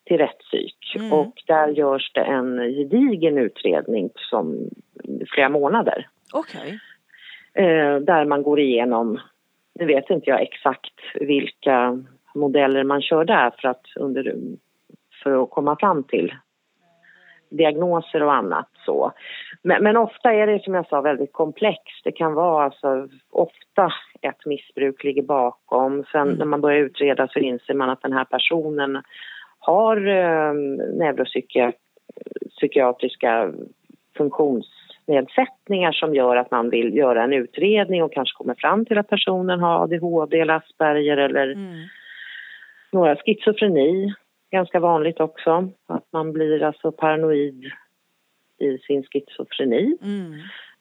till 0.05 0.19
rättspsyk 0.19 0.77
Mm. 0.97 1.13
och 1.13 1.43
där 1.47 1.69
görs 1.69 2.13
det 2.15 2.21
en 2.21 2.59
gedigen 2.59 3.39
utredning 3.39 4.11
som 4.31 4.71
flera 5.35 5.49
månader. 5.49 6.09
Okej. 6.33 6.79
Eh, 7.55 7.97
där 7.97 8.25
man 8.25 8.43
går 8.43 8.61
igenom, 8.61 9.21
nu 9.75 9.87
vet 9.87 10.11
inte 10.11 10.31
jag 10.31 10.43
exakt 10.43 10.95
vilka 11.21 12.03
modeller 12.35 12.85
man 12.85 13.03
kör 13.03 13.25
där 13.25 13.51
för 13.61 13.69
att, 13.69 13.83
under, 13.97 14.37
för 15.23 15.43
att 15.43 15.51
komma 15.51 15.77
fram 15.77 16.03
till 16.03 16.35
diagnoser 17.51 18.23
och 18.23 18.35
annat. 18.35 18.69
Så. 18.87 19.13
Men, 19.63 19.83
men 19.83 19.97
ofta 19.97 20.33
är 20.33 20.47
det 20.47 20.63
som 20.65 20.75
jag 20.75 20.89
sa 20.89 21.01
väldigt 21.01 21.33
komplext. 21.33 22.05
Det 22.05 22.13
kan 22.13 22.35
vara 22.35 22.65
alltså 22.65 23.09
ofta 23.31 23.93
ett 24.23 24.47
missbruk 24.47 25.05
ligger 25.05 25.23
bakom. 25.23 26.05
Sen 26.13 26.21
Mm. 26.27 26.39
när 26.39 26.45
man 26.47 26.61
börjar 26.61 26.79
utreda 26.79 27.29
så 27.29 27.39
inser 27.39 27.75
man 27.75 27.91
att 27.91 28.03
den 28.03 28.13
här 28.13 28.25
personen 28.25 29.03
har 29.59 29.97
eh, 30.07 30.53
neuropsykiatriska 30.99 33.53
funktionsnedsättningar 34.17 35.93
som 35.93 36.15
gör 36.15 36.37
att 36.37 36.51
man 36.51 36.71
vill 36.71 36.97
göra 36.97 37.25
en 37.25 37.33
utredning 37.33 38.03
och 38.03 38.13
kanske 38.13 38.37
kommer 38.37 38.55
fram 38.55 38.85
till 38.87 38.99
att 38.99 39.09
personen 39.09 39.61
har 39.61 39.83
ADHD 39.83 40.41
eller 40.41 40.55
Asperger 40.55 41.17
eller 41.17 41.53
Mm. 41.53 41.75
några 42.93 43.17
schizofreni, 43.17 44.15
ganska 44.51 44.81
vanligt 44.81 45.21
också. 45.21 45.69
Att 45.89 46.05
man 46.13 46.33
blir 46.33 46.63
alltså 46.63 46.93
paranoid 46.93 47.65
i 48.59 48.79
sin 48.79 49.03
schizofreni. 49.03 49.97
Mm. 50.03 50.33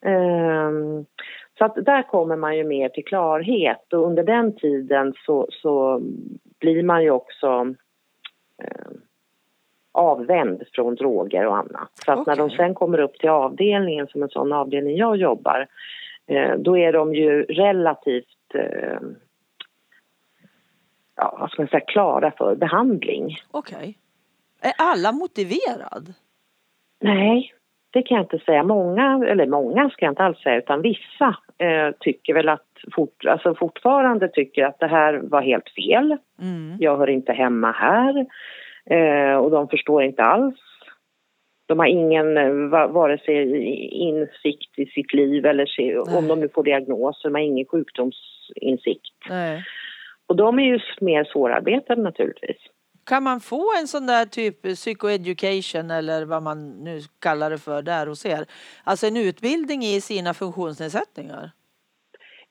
Ehm, 0.02 1.06
så 1.58 1.66
att 1.66 1.76
där 1.76 2.04
kommer 2.04 2.36
man 2.36 2.58
ju 2.58 2.64
mer 2.64 2.90
till 2.90 3.06
klarhet 3.06 3.94
och 3.94 4.08
under 4.08 4.24
den 4.24 4.56
tiden 4.56 5.14
så, 5.26 5.48
så 5.52 6.02
blir 6.60 6.84
man 6.84 7.04
ju 7.04 7.12
också 7.12 7.76
eh, 8.64 8.92
avvänd 9.92 10.64
från 10.74 10.96
droger 10.96 11.48
och 11.48 11.58
annat. 11.58 11.92
Så 12.06 12.12
att 12.12 12.28
när 12.28 12.36
de 12.36 12.50
sen 12.50 12.74
kommer 12.74 13.00
upp 13.00 13.20
till 13.20 13.30
avdelningen, 13.30 14.08
som 14.08 14.24
en 14.24 14.30
sån 14.30 14.54
avdelning 14.54 14.96
jag 14.98 15.18
jobbar, 15.18 15.68
eh, 16.28 16.56
då 16.58 16.78
är 16.78 16.94
de 16.94 17.16
ju 17.16 17.44
relativt 17.44 18.56
eh, 18.56 19.00
ja, 21.16 21.38
vad 21.40 21.52
ska 21.52 21.62
man 21.62 21.70
säga, 21.70 21.86
klara 21.88 22.32
för 22.32 22.56
behandling. 22.56 23.38
Okej. 23.52 23.98
Är 24.62 24.74
alla 24.78 25.12
motiverad? 25.12 26.14
Nej, 27.00 27.54
det 27.96 28.02
kan 28.02 28.16
jag 28.16 28.26
inte 28.26 28.46
säga. 28.46 28.64
Många, 28.64 29.26
eller 29.28 29.46
många 29.48 29.90
ska 29.90 30.06
jag 30.06 30.12
inte 30.12 30.24
alls 30.24 30.40
säga, 30.40 30.58
utan 30.58 30.82
vissa 30.82 31.36
eh, 31.58 31.92
tycker 32.00 32.34
väl 32.34 32.50
att 32.50 32.68
fort, 32.96 33.26
alltså 33.26 33.56
fortfarande 33.56 34.28
tycker 34.28 34.66
att 34.66 34.80
det 34.80 34.88
här 34.88 35.14
var 35.24 35.42
helt 35.42 35.70
fel. 35.70 36.18
Mm. 36.42 36.78
Jag 36.80 36.98
hör 36.98 37.10
inte 37.10 37.34
hemma 37.34 37.72
här. 37.72 38.26
Eh, 38.90 39.38
och 39.38 39.52
de 39.52 39.68
förstår 39.68 40.04
inte 40.04 40.24
alls. 40.24 40.56
De 41.68 41.80
har 41.80 41.86
ingen 41.86 42.38
eh, 42.38 42.70
va, 42.70 42.88
vare 42.88 43.18
sig 43.18 43.54
insikt 43.88 44.80
i 44.80 44.86
sitt 44.86 45.14
liv 45.14 45.46
eller 45.46 45.66
se, 45.66 45.98
om 45.98 46.28
de 46.28 46.40
nu 46.40 46.50
får 46.50 46.64
diagnoser, 46.64 47.30
de 47.30 47.36
har 47.36 47.42
ingen 47.42 47.66
sjukdomsinsikt. 47.66 49.16
Nej. 49.30 49.64
Och 50.28 50.36
de 50.36 50.60
är 50.60 50.64
ju 50.64 50.80
mer 51.02 51.24
svårarbetade 51.24 52.02
naturligtvis. 52.02 52.58
Kan 53.06 53.24
man 53.24 53.40
få 53.40 53.64
en 53.82 53.88
sån 53.88 54.06
där 54.08 54.26
typ 54.26 54.62
psychoeducation 54.62 55.92
eller 55.92 56.26
vad 56.26 56.44
man 56.44 56.70
nu 56.84 57.00
kallar 57.22 57.50
det 57.50 57.58
för 57.58 57.82
där 57.82 58.08
hos 58.08 58.26
er? 58.26 58.46
Alltså 58.84 59.08
en 59.08 59.18
utbildning 59.18 59.82
i 59.84 60.02
sina 60.02 60.34
funktionsnedsättningar? 60.34 61.52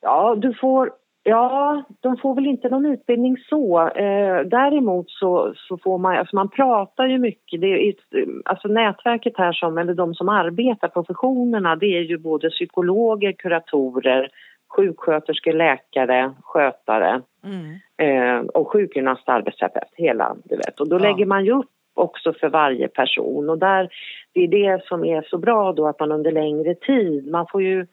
Ja, 0.01 0.35
du 0.37 0.53
får, 0.53 0.91
ja, 1.23 1.83
de 1.99 2.17
får 2.17 2.35
väl 2.35 2.45
inte 2.47 2.69
någon 2.69 2.85
utbildning 2.85 3.37
så. 3.49 3.87
Eh, 3.87 4.39
däremot 4.45 5.09
så, 5.09 5.53
så 5.55 5.77
får 5.77 5.97
man, 5.97 6.17
alltså 6.17 6.35
man 6.35 6.49
pratar 6.49 7.05
ju 7.07 7.17
mycket. 7.17 7.61
Det 7.61 7.67
är, 7.67 7.89
ett- 7.89 8.29
alltså 8.45 8.67
nätverket 8.67 9.33
här 9.37 9.53
som, 9.53 9.77
eller 9.77 9.93
de 9.93 10.13
som 10.13 10.29
arbetar, 10.29 10.87
professionerna, 10.87 11.75
det 11.75 11.85
är 11.97 12.01
ju 12.01 12.17
både 12.17 12.49
psykologer, 12.49 13.31
kuratorer, 13.31 14.29
sjuksköterskor, 14.75 15.53
läkare, 15.53 16.33
skötare 16.43 17.21
Mm. 17.43 17.75
eh, 17.97 18.45
och 18.45 18.71
sjukgymnast, 18.71 19.29
arbetsterapeut, 19.29 19.89
hela, 19.93 20.35
du 20.43 20.55
vet. 20.55 20.79
Och 20.79 20.89
då 20.89 20.95
Ja. 20.95 20.99
lägger 20.99 21.25
man 21.25 21.45
ju 21.45 21.51
upp 21.51 21.69
också 21.93 22.33
för 22.33 22.49
varje 22.49 22.87
person 22.87 23.49
och 23.49 23.57
där, 23.57 23.89
det 24.33 24.39
är 24.43 24.47
det 24.47 24.85
som 24.85 25.05
är 25.05 25.21
så 25.21 25.37
bra 25.37 25.73
då 25.73 25.87
att 25.87 25.99
man 25.99 26.11
under 26.11 26.31
längre 26.31 26.75
tid, 26.75 27.27
man 27.31 27.45
får 27.51 27.61
ju 27.63 27.87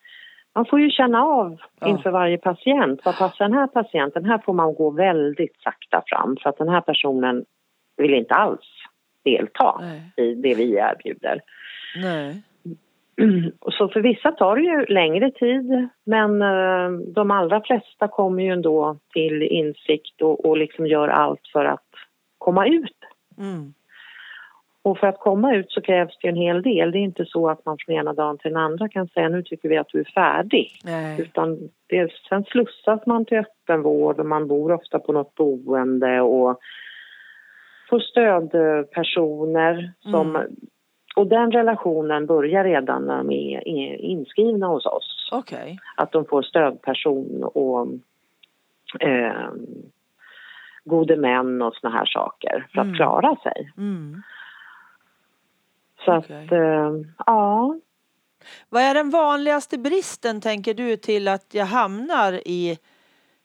man 0.54 0.66
får 0.66 0.80
ju 0.80 0.90
känna 0.90 1.24
av 1.24 1.56
inför 1.86 2.10
varje 2.10 2.38
patient. 2.38 3.00
Vad 3.04 3.18
passar 3.18 3.44
den 3.44 3.54
här 3.58 3.66
patienten? 3.66 4.24
Här 4.24 4.38
får 4.38 4.52
man 4.52 4.74
gå 4.74 4.90
väldigt 4.90 5.56
sakta 5.60 6.02
fram 6.06 6.36
för 6.42 6.50
att 6.50 6.58
den 6.58 6.68
här 6.68 6.80
personen 6.80 7.44
vill 7.96 8.14
inte 8.14 8.34
alls 8.34 8.66
delta 9.24 9.80
Nej. 9.80 10.12
i 10.16 10.34
det 10.34 10.54
vi 10.54 10.74
erbjuder. 10.76 11.40
Nej. 12.02 12.42
Så 13.78 13.88
för 13.88 14.00
vissa 14.00 14.32
tar 14.32 14.56
det 14.56 14.62
ju 14.62 14.86
längre 14.86 15.30
tid 15.30 15.88
men 16.04 16.42
eh, 16.42 16.90
de 17.14 17.30
allra 17.30 17.60
flesta 17.60 18.08
kommer 18.08 18.42
ju 18.42 18.48
ändå 18.48 18.96
till 19.12 19.42
insikt 19.42 20.22
och, 20.22 20.44
och 20.44 20.56
liksom 20.56 20.86
gör 20.86 21.08
allt 21.08 21.48
för 21.52 21.64
att 21.64 21.88
komma 22.38 22.66
ut. 22.66 22.96
Mm. 23.38 23.74
Och 24.84 24.98
för 24.98 25.06
att 25.06 25.18
komma 25.18 25.54
ut 25.54 25.72
så 25.72 25.80
krävs 25.80 26.18
det 26.22 26.28
en 26.28 26.36
hel 26.36 26.62
del. 26.62 26.90
Det 26.90 26.98
är 26.98 27.00
inte 27.00 27.24
så 27.24 27.50
att 27.50 27.64
man 27.64 27.76
från 27.80 27.96
ena 27.96 28.12
dagen 28.12 28.38
till 28.38 28.50
den 28.50 28.62
andra 28.62 28.88
kan 28.88 29.08
säga 29.08 29.28
nu 29.28 29.42
tycker 29.42 29.68
vi 29.68 29.76
att 29.76 29.88
du 29.88 30.00
är 30.00 30.12
färdig. 30.14 30.80
Nej. 30.84 31.20
Utan 31.20 31.58
det, 31.86 32.12
sen 32.28 32.44
slussas 32.44 33.06
man 33.06 33.24
till 33.24 33.38
öppenvård 33.38 34.20
och 34.20 34.26
man 34.26 34.48
bor 34.48 34.72
ofta 34.72 34.98
på 34.98 35.12
något 35.12 35.34
boende 35.34 36.20
och 36.20 36.60
får 37.90 38.00
stödpersoner 38.00 39.92
som... 40.00 40.36
Mm. 40.36 40.52
Och 41.16 41.26
den 41.26 41.52
relationen 41.52 42.26
börjar 42.26 42.64
redan 42.64 43.06
när 43.06 43.16
de 43.16 43.30
är 43.32 43.68
inskrivna 44.00 44.66
hos 44.66 44.86
oss. 44.86 45.28
Okej. 45.32 45.78
Att 45.96 46.12
de 46.12 46.24
får 46.24 46.42
stödperson 46.42 47.44
och 47.44 47.86
eh, 49.00 49.50
gode 50.84 51.16
män 51.16 51.62
och 51.62 51.74
såna 51.74 51.96
här 51.96 52.06
saker 52.06 52.66
för 52.72 52.80
att 52.80 52.84
Mm. 52.86 52.96
klara 52.96 53.36
sig. 53.36 53.72
Mm. 53.76 54.22
Så 56.04 56.16
Okej. 56.16 56.44
att, 56.46 56.52
eh, 56.52 56.92
ja. 57.26 57.76
Vad 58.68 58.82
är 58.82 58.94
den 58.94 59.10
vanligaste 59.10 59.78
bristen 59.78 60.40
tänker 60.40 60.74
du 60.74 60.96
till 60.96 61.28
att 61.28 61.54
jag 61.54 61.66
hamnar 61.66 62.32
i 62.32 62.78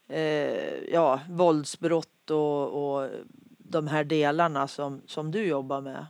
eh, 0.09 0.91
ja, 0.93 1.19
våldsbrott 1.29 2.31
och, 2.31 2.93
och 2.99 3.09
de 3.57 3.87
här 3.87 4.03
delarna 4.03 4.67
som, 4.67 5.01
som 5.05 5.31
du 5.31 5.47
jobbar 5.47 5.81
med? 5.81 6.05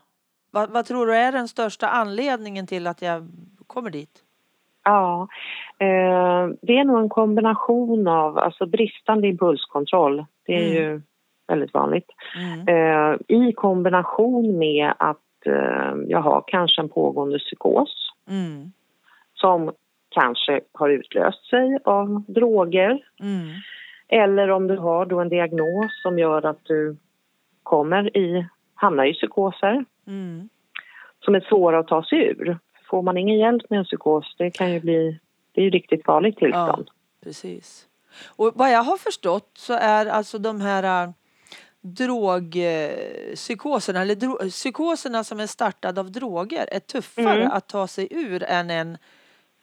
Vad, 0.57 0.69
vad 0.69 0.85
tror 0.85 1.05
du 1.07 1.15
är 1.15 1.31
den 1.31 1.47
största 1.47 1.87
anledningen 1.87 2.67
till 2.67 2.87
att 2.87 3.01
jag 3.01 3.27
kommer 3.67 3.89
dit? 3.89 4.23
Ja, 4.83 5.27
eh, 5.79 6.47
det 6.61 6.77
är 6.77 6.83
nog 6.83 6.99
en 6.99 7.09
kombination 7.09 8.07
av 8.07 8.37
alltså 8.37 8.65
bristande 8.65 9.27
impulskontroll. 9.27 10.25
Det 10.45 10.53
är 10.55 10.61
Mm. 10.61 10.73
ju 10.73 11.01
väldigt 11.47 11.73
vanligt. 11.73 12.09
Mm. 12.35 12.67
Eh, 12.67 13.17
I 13.27 13.53
kombination 13.53 14.57
med 14.57 14.93
att 14.99 15.45
eh, 15.45 15.93
jag 16.07 16.21
har 16.21 16.43
kanske 16.47 16.81
en 16.81 16.89
pågående 16.89 17.39
psykos 17.39 18.11
Mm. 18.29 18.71
som 19.33 19.71
kanske 20.09 20.61
har 20.73 20.89
utlöst 20.89 21.49
sig 21.49 21.79
av 21.85 22.23
droger 22.27 22.99
Mm. 23.19 23.47
eller 24.07 24.49
om 24.49 24.67
du 24.67 24.77
har 24.77 25.05
då 25.05 25.19
en 25.19 25.29
diagnos 25.29 26.01
som 26.01 26.19
gör 26.19 26.45
att 26.45 26.65
du 26.65 26.97
kommer 27.63 28.17
i, 28.17 28.45
hamnar 28.75 29.05
i 29.05 29.13
psykoser. 29.13 29.85
Mm. 30.07 30.49
som 31.25 31.35
är 31.35 31.39
svåra 31.39 31.79
att 31.79 31.87
ta 31.87 32.03
sig 32.03 32.19
ur. 32.27 32.57
Får 32.89 33.01
man 33.01 33.17
ingen 33.17 33.37
hjälp 33.37 33.69
med 33.69 33.79
en 33.79 33.85
psykos, 33.85 34.35
det 34.37 34.51
kan 34.51 34.73
ju 34.73 34.79
bli, 34.79 35.19
det 35.51 35.61
är 35.61 35.65
ju 35.65 35.69
riktigt 35.71 36.05
farligt 36.05 36.37
tillstånd. 36.37 36.85
Ja, 36.87 36.93
precis. 37.23 37.87
Och 38.35 38.51
vad 38.55 38.71
jag 38.71 38.83
har 38.83 38.97
förstått 38.97 39.49
så 39.53 39.73
är 39.73 40.05
alltså 40.05 40.37
de 40.37 40.61
här 40.61 41.03
äh, 41.03 41.09
drogpsykoserna, 41.81 44.01
eller 44.01 44.15
dro 44.15 44.37
psykoserna 44.49 45.23
som 45.23 45.39
är 45.39 45.47
startade 45.47 46.01
av 46.01 46.11
droger 46.11 46.65
är 46.71 46.79
tuffare 46.79 47.41
Mm. 47.41 47.51
att 47.51 47.69
ta 47.69 47.87
sig 47.87 48.07
ur 48.11 48.43
än 48.43 48.69
en, 48.69 48.97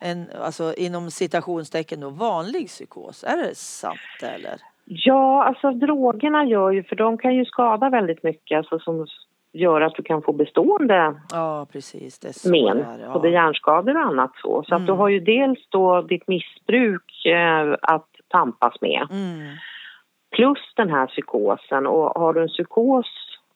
en 0.01 0.27
alltså 0.41 0.75
inom 0.75 1.11
citationstecken 1.11 2.01
då, 2.01 2.11
vanlig 2.11 2.69
psykos. 2.69 3.25
Är 3.25 3.37
det 3.37 3.55
sant 3.55 3.99
eller? 4.23 4.61
Ja, 4.85 5.45
alltså 5.45 5.71
drogerna 5.73 6.45
gör 6.45 6.71
ju, 6.71 6.83
för 6.83 6.97
de 6.97 7.19
kan 7.19 7.35
ju 7.35 7.45
skada 7.45 7.89
väldigt 7.91 8.23
mycket, 8.23 8.59
alltså 8.59 8.79
som 8.79 9.07
gör 9.55 9.81
att 9.81 9.95
du 9.95 10.03
kan 10.03 10.23
få 10.23 10.33
bestående 10.33 11.15
Ja, 11.33 11.67
precis. 11.73 12.19
Det 12.19 12.29
är 12.29 12.33
så 12.33 12.51
men, 12.51 12.79
är, 12.79 13.13
både 13.13 13.29
ja. 13.29 13.33
hjärnskador 13.35 13.97
och 13.97 14.03
annat 14.03 14.31
så. 14.43 14.63
Så 14.69 14.75
att 14.75 14.87
du 14.87 14.93
Mm. 14.93 14.99
har 14.99 15.09
ju 15.09 15.21
dels 15.21 15.69
då 15.69 16.03
ditt 16.03 16.29
missbruk 16.29 17.27
eh, 17.27 17.75
att 17.83 18.09
tampas 18.29 18.81
med, 18.81 19.07
Mm. 19.11 19.55
plus 20.37 20.59
den 20.77 20.91
här 20.91 21.07
psykosen. 21.07 21.87
Och 21.87 22.21
har 22.21 22.33
du 22.33 22.43
en 22.43 22.49
psykos 22.49 23.07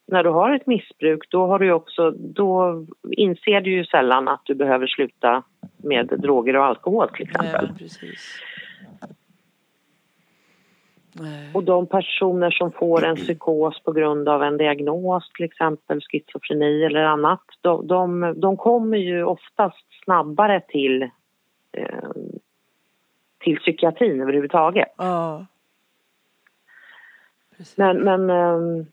när 0.06 0.24
du 0.24 0.30
har 0.30 0.50
ett 0.54 0.66
missbruk, 0.66 1.30
då 1.30 1.46
har 1.46 1.58
du 1.58 1.72
också, 1.72 2.10
då 2.10 2.84
inser 3.10 3.60
du 3.60 3.70
ju 3.70 3.84
sällan 3.84 4.28
att 4.28 4.40
du 4.44 4.54
behöver 4.54 4.86
sluta 4.86 5.42
med 5.76 6.06
droger 6.06 6.56
och 6.56 6.64
alkohol 6.64 7.08
till 7.08 7.28
Nej, 7.38 7.46
exempel. 7.48 7.78
precis. 7.78 8.40
Nej. 11.20 11.50
Och 11.54 11.64
de 11.64 11.86
personer 11.86 12.50
som 12.50 12.72
får 12.72 13.04
en 13.04 13.16
psykos 13.16 13.82
på 13.82 13.92
grund 13.92 14.28
av 14.28 14.42
en 14.42 14.56
diagnos, 14.56 15.30
till 15.36 15.44
exempel 15.44 16.00
schizofreni 16.00 16.84
eller 16.84 17.02
annat, 17.02 17.42
de, 17.60 17.86
de, 17.86 18.34
de 18.36 18.56
kommer 18.56 18.98
ju 18.98 19.24
oftast 19.24 20.04
snabbare 20.04 20.60
till, 20.60 21.02
eh, 21.72 22.10
till 23.40 23.58
psykiatrin 23.58 24.20
överhuvudtaget. 24.20 24.94
Ja. 24.98 25.46
Precis. 27.56 27.78
Men, 27.78 27.98
men 27.98 28.30
eh, 28.30 28.86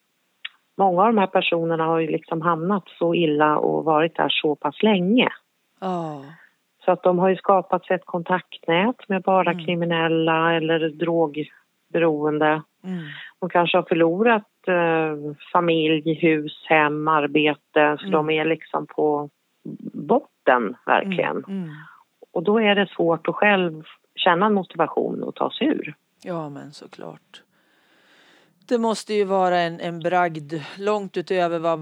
många 0.77 1.01
av 1.01 1.07
de 1.07 1.17
här 1.17 1.27
personerna 1.27 1.83
har 1.85 1.99
ju 1.99 2.07
liksom 2.07 2.41
hamnat 2.41 2.83
så 2.99 3.15
illa 3.15 3.57
och 3.57 3.83
varit 3.83 4.15
där 4.15 4.29
så 4.29 4.55
pass 4.55 4.83
länge. 4.83 5.29
Ja. 5.79 6.21
Så 6.85 6.91
att 6.91 7.03
de 7.03 7.19
har 7.19 7.29
ju 7.29 7.35
skapat 7.35 7.85
sig 7.85 7.95
ett 7.95 8.05
kontaktnät 8.05 9.09
med 9.09 9.21
bara 9.21 9.51
Mm. 9.51 9.65
kriminella 9.65 10.53
eller 10.53 10.89
drogberoende. 11.99 12.61
Mm. 12.83 13.03
De 13.39 13.49
kanske 13.49 13.77
har 13.77 13.83
förlorat 13.83 14.43
eh, 14.67 15.35
familj, 15.53 16.13
hus, 16.13 16.65
hem, 16.69 17.07
arbete. 17.07 17.97
Så 17.99 18.05
Mm. 18.05 18.11
de 18.11 18.29
är 18.29 18.45
liksom 18.45 18.87
på 18.87 19.29
botten 19.93 20.75
verkligen. 20.85 21.37
Mm. 21.37 21.63
Mm. 21.63 21.69
Och 22.33 22.43
då 22.43 22.59
är 22.61 22.75
det 22.75 22.87
svårt 22.95 23.27
att 23.27 23.35
själv 23.35 23.83
känna 24.15 24.49
motivation 24.49 25.23
och 25.23 25.35
ta 25.35 25.51
sig 25.51 25.67
ur. 25.67 25.95
Ja, 26.23 26.49
men 26.49 26.71
såklart. 26.71 27.41
Det 28.67 28.77
måste 28.77 29.13
ju 29.13 29.23
vara 29.25 29.57
en, 29.59 29.79
en 29.79 29.99
bragd 29.99 30.53
långt 30.79 31.17
utöver 31.17 31.59
vad 31.59 31.79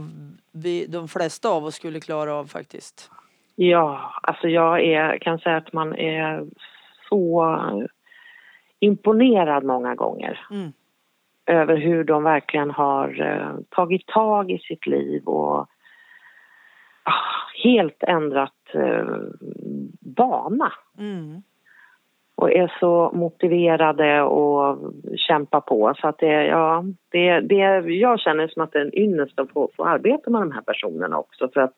vi, 0.54 0.86
de 0.88 1.08
flesta 1.08 1.50
av 1.50 1.66
oss 1.66 1.76
skulle 1.76 2.00
klara 2.00 2.34
av 2.34 2.46
faktiskt. 2.46 3.12
Ja, 3.56 4.12
alltså 4.24 4.48
jag 4.48 4.82
är, 4.82 5.18
kan 5.18 5.40
säga 5.40 5.58
att 5.58 5.74
man 5.74 5.96
är 5.96 6.46
så 7.10 7.44
imponerad 8.84 9.64
många 9.64 9.96
gånger 9.96 10.40
Mm. 10.52 10.72
över 11.46 11.76
hur 11.78 12.04
de 12.04 12.24
verkligen 12.24 12.72
har 12.72 13.22
eh, 13.22 13.60
tagit 13.70 14.08
tag 14.08 14.52
i 14.52 14.60
sitt 14.60 14.88
liv 14.88 15.24
och 15.26 15.60
ah, 17.04 17.38
helt 17.64 18.04
ändrat 18.04 18.54
eh, 18.74 19.18
bana. 20.00 20.72
Mm. 20.98 21.42
och 22.36 22.52
är 22.52 22.74
så 22.80 23.12
motiverade 23.14 24.22
och 24.22 24.94
kämpar 25.18 25.62
på. 25.62 25.94
Så 25.98 26.08
att 26.08 26.18
det, 26.18 26.46
ja, 26.46 26.84
det, 27.12 27.40
det, 27.40 27.80
jag 27.80 28.20
känner 28.20 28.48
som 28.48 28.62
att 28.64 28.72
det 28.72 28.80
är 28.80 28.86
en 28.86 28.98
ynnest 29.00 29.40
att 29.40 29.52
få, 29.52 29.70
få 29.78 29.86
arbeta 29.86 30.30
med 30.30 30.42
de 30.42 30.52
här 30.52 30.62
personerna 30.62 31.18
också. 31.18 31.50
För 31.54 31.62
att, 31.62 31.76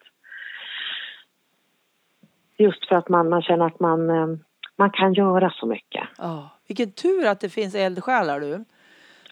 just 2.58 2.88
för 2.88 2.96
att 2.96 3.10
man, 3.10 3.30
man 3.30 3.42
känner 3.42 3.66
att 3.66 3.80
man, 3.80 4.10
eh, 4.10 4.28
man 4.76 4.90
kan 4.90 5.14
göra 5.14 5.50
så 5.50 5.66
mycket. 5.66 6.04
Ja. 6.18 6.50
Vilken 6.68 6.92
tur 6.92 7.26
att 7.26 7.40
det 7.40 7.50
finns 7.50 7.76
eldsjälar 7.76 8.40
du. 8.40 8.66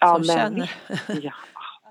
Ja, 0.00 0.06
som 0.14 0.26
men 0.26 0.36
känner. 0.36 0.70
Ja, 1.22 1.32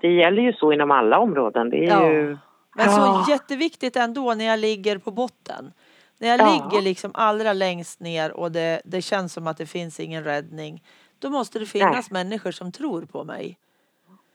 det 0.00 0.08
gäller 0.12 0.42
ju 0.42 0.52
så 0.52 0.72
inom 0.72 0.90
alla 0.90 1.18
områden. 1.18 1.70
Det 1.70 1.84
är 1.86 1.90
Ja. 1.90 2.12
ju... 2.12 2.38
Men 2.76 2.90
så 2.90 3.00
Ja. 3.00 3.26
jätteviktigt 3.28 3.96
ändå 3.96 4.34
när 4.34 4.44
jag 4.44 4.58
ligger 4.58 4.98
på 4.98 5.10
botten. 5.10 5.72
När 6.18 6.28
jag 6.28 6.40
Ja. 6.40 6.52
ligger 6.70 6.82
liksom 6.82 7.10
allra 7.14 7.52
längst 7.52 8.00
ner 8.00 8.32
och 8.32 8.52
det, 8.52 8.82
det 8.84 9.02
känns 9.02 9.32
som 9.32 9.46
att 9.46 9.56
det 9.56 9.66
finns 9.66 10.00
ingen 10.00 10.24
räddning. 10.24 10.82
Då 11.18 11.30
måste 11.30 11.58
det 11.58 11.66
finnas 11.66 12.10
människor 12.10 12.50
som 12.50 12.72
tror 12.72 13.02
på 13.02 13.24
mig. 13.24 13.58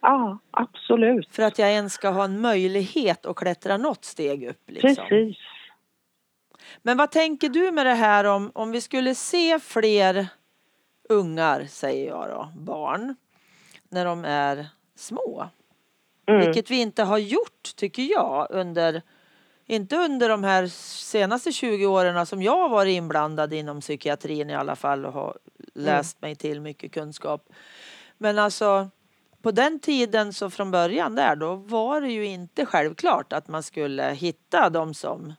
Ja, 0.02 0.38
absolut. 0.52 1.28
För 1.32 1.43
att 1.43 1.60
jag 1.60 1.69
ens 1.72 1.93
ska 1.93 2.10
ha 2.10 2.24
en 2.24 2.41
möjlighet 2.41 3.26
att 3.26 3.36
klättra 3.36 3.78
något 3.78 4.06
steg 4.06 4.48
upp. 4.50 4.62
Liksom. 4.67 4.95
Precis. 4.95 5.38
Men 6.82 6.98
vad 6.98 7.12
tänker 7.12 7.50
du 7.50 7.72
med 7.72 7.86
det 7.86 7.93
här 7.93 8.24
om, 8.26 8.52
om 8.56 8.72
vi 8.72 8.82
skulle 8.82 9.15
se 9.15 9.60
fler 9.60 10.28
ungar, 11.10 11.65
säger 11.69 12.08
jag 12.08 12.30
då, 12.30 12.52
barn, 12.56 13.15
när 13.89 14.06
de 14.06 14.26
är 14.26 14.67
små. 14.95 15.50
Mm. 16.26 16.45
Vilket 16.45 16.72
vi 16.72 16.82
inte 16.82 17.04
har 17.04 17.17
gjort, 17.17 17.76
tycker 17.76 18.04
jag, 18.04 18.48
under 18.50 19.02
inte 19.65 19.95
under 19.95 20.30
de 20.30 20.43
här 20.43 20.67
senaste 20.67 21.52
20 21.52 21.86
åren 21.86 22.26
som 22.26 22.41
jag 22.41 22.56
har 22.56 22.69
varit 22.69 22.91
inblandad 22.91 23.54
inom 23.54 23.82
psykiatrin 23.82 24.50
i 24.50 24.56
alla 24.56 24.76
fall 24.76 25.06
och 25.06 25.13
har 25.13 25.38
läst 25.74 26.22
mig 26.22 26.36
till 26.36 26.62
mycket 26.62 26.91
kunskap. 26.91 27.50
Men 28.17 28.39
alltså 28.39 28.89
på 29.41 29.52
den 29.52 29.80
tiden 29.80 30.34
så 30.34 30.50
från 30.50 30.72
början 30.72 31.15
där 31.15 31.36
då 31.36 31.56
var 31.56 32.02
det 32.02 32.12
ju 32.12 32.26
inte 32.26 32.65
självklart 32.65 33.34
att 33.34 33.48
man 33.48 33.63
skulle 33.63 34.04
hitta 34.04 34.69
de 34.69 34.93
som, 34.93 35.34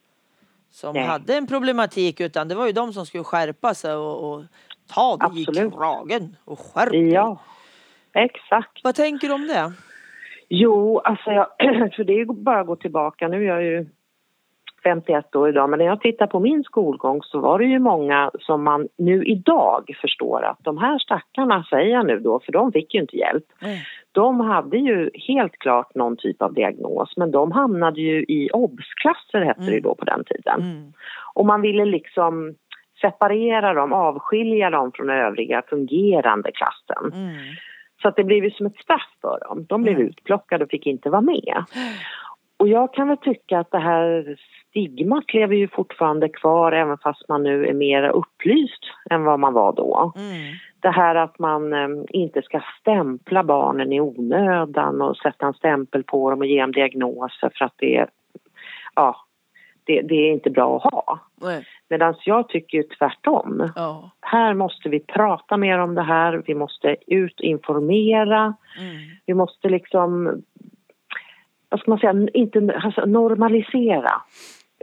som 0.70 0.94
Nej. 0.94 1.04
hade 1.04 1.36
en 1.36 1.46
problematik 1.46 2.20
utan 2.20 2.48
det 2.48 2.54
var 2.54 2.66
ju 2.66 2.72
de 2.72 2.92
som 2.92 3.06
skulle 3.06 3.24
skärpa 3.24 3.74
sig 3.74 3.94
och, 3.94 4.32
och 4.32 4.44
ta 4.94 5.16
dig 5.16 5.42
i 5.42 5.44
kragen 5.70 6.36
och 6.44 6.58
skärpa 6.58 6.90
dig. 6.90 7.08
Ja, 7.08 7.38
exakt. 8.12 8.84
Vad 8.84 8.94
tänker 8.94 9.28
du 9.28 9.34
om 9.34 9.46
det? 9.46 9.72
Jo, 10.48 10.98
alltså 10.98 11.30
jag, 11.30 11.46
för 11.96 12.04
det 12.04 12.20
är 12.20 12.24
bara 12.24 12.60
att 12.60 12.66
gå 12.66 12.76
tillbaka. 12.76 13.28
Nu 13.28 13.36
är 13.36 13.48
jag 13.48 13.64
ju 13.64 13.86
51 14.84 15.36
år 15.36 15.48
idag, 15.48 15.70
men 15.70 15.78
när 15.78 15.86
jag 15.86 16.00
tittar 16.00 16.26
på 16.26 16.40
min 16.40 16.64
skolgång 16.64 17.22
så 17.22 17.40
var 17.40 17.58
det 17.58 17.64
ju 17.64 17.78
många 17.78 18.30
som 18.40 18.64
man 18.64 18.88
nu 18.98 19.24
idag 19.24 19.96
förstår 20.00 20.44
att 20.44 20.58
de 20.60 20.78
här 20.78 20.98
stackarna, 20.98 21.64
säger 21.70 21.90
jag 21.90 22.06
nu 22.06 22.18
då, 22.18 22.40
för 22.44 22.52
de 22.52 22.72
fick 22.72 22.94
ju 22.94 23.00
inte 23.00 23.16
hjälp. 23.16 23.44
Nej. 23.58 23.82
De 24.12 24.40
hade 24.40 24.76
ju 24.76 25.10
helt 25.14 25.58
klart 25.58 25.94
någon 25.94 26.16
typ 26.16 26.42
av 26.42 26.54
diagnos, 26.54 27.16
men 27.16 27.30
de 27.30 27.52
hamnade 27.52 28.00
ju 28.00 28.22
i 28.22 28.50
obsklasser 28.52 29.40
hette 29.40 29.60
det 29.60 29.72
ju 29.72 29.80
då 29.80 29.94
på 29.94 30.04
den 30.04 30.24
tiden. 30.24 30.60
Mm. 30.60 30.92
Och 31.34 31.46
man 31.46 31.60
ville 31.60 31.84
liksom 31.84 32.54
separera 33.00 33.74
dem, 33.74 33.92
avskilja 33.92 34.70
dem 34.70 34.92
från 34.94 35.10
övriga 35.10 35.62
fungerande 35.68 36.50
klassen. 36.52 37.12
Mm. 37.12 37.36
Så 38.02 38.08
att 38.08 38.16
det 38.16 38.24
blev 38.24 38.50
som 38.50 38.66
ett 38.66 38.76
straff 38.76 39.10
för 39.20 39.38
dem. 39.48 39.66
De 39.68 39.82
blev 39.82 39.94
Mm. 39.94 40.06
utplockade 40.06 40.64
och 40.64 40.70
fick 40.70 40.86
inte 40.86 41.10
vara 41.10 41.20
med. 41.20 41.64
Och 42.56 42.68
jag 42.68 42.94
kan 42.94 43.08
väl 43.08 43.16
tycka 43.16 43.58
att 43.58 43.70
det 43.70 43.78
här 43.78 44.36
stigmat 44.68 45.34
lever 45.34 45.56
ju 45.56 45.68
fortfarande 45.68 46.28
kvar 46.28 46.72
även 46.72 46.98
fast 46.98 47.28
man 47.28 47.42
nu 47.42 47.66
är 47.66 47.72
mer 47.72 48.08
upplyst 48.08 48.84
än 49.10 49.24
vad 49.24 49.40
man 49.40 49.52
var 49.52 49.72
då. 49.72 50.12
Mm. 50.16 50.54
Det 50.80 50.90
här 50.90 51.14
att 51.14 51.38
man 51.38 51.72
eh, 51.72 51.88
inte 52.08 52.42
ska 52.42 52.60
stämpla 52.80 53.44
barnen 53.44 53.92
i 53.92 54.00
onödan 54.00 55.02
och 55.02 55.16
sätta 55.16 55.46
en 55.46 55.54
stämpel 55.54 56.04
på 56.04 56.30
dem 56.30 56.38
och 56.38 56.46
ge 56.46 56.60
dem 56.60 56.72
diagnoser 56.72 57.50
för 57.58 57.64
att 57.64 57.74
det 57.76 57.96
är, 57.96 58.08
ja, 58.94 59.16
det, 59.84 60.00
det 60.02 60.14
är 60.14 60.32
inte 60.32 60.50
bra 60.50 60.76
att 60.76 60.92
ha. 60.92 61.18
Medan 61.88 62.14
jag 62.24 62.48
tycker 62.48 62.84
tvärtom 62.98 63.70
Ja. 63.76 64.10
här 64.20 64.54
måste 64.54 64.88
vi 64.88 65.00
prata 65.00 65.56
mer 65.56 65.78
om 65.78 65.94
det 65.94 66.02
här, 66.02 66.42
vi 66.46 66.54
måste 66.54 66.96
ut 67.06 67.34
och 67.40 67.44
informera, 67.44 68.54
Mm. 68.78 68.96
vi 69.26 69.34
måste 69.34 69.68
liksom, 69.68 70.42
vad 71.68 71.80
ska 71.80 71.90
man 71.90 71.98
säga, 71.98 72.28
inte, 72.34 72.80
alltså 72.84 73.04
normalisera 73.06 74.12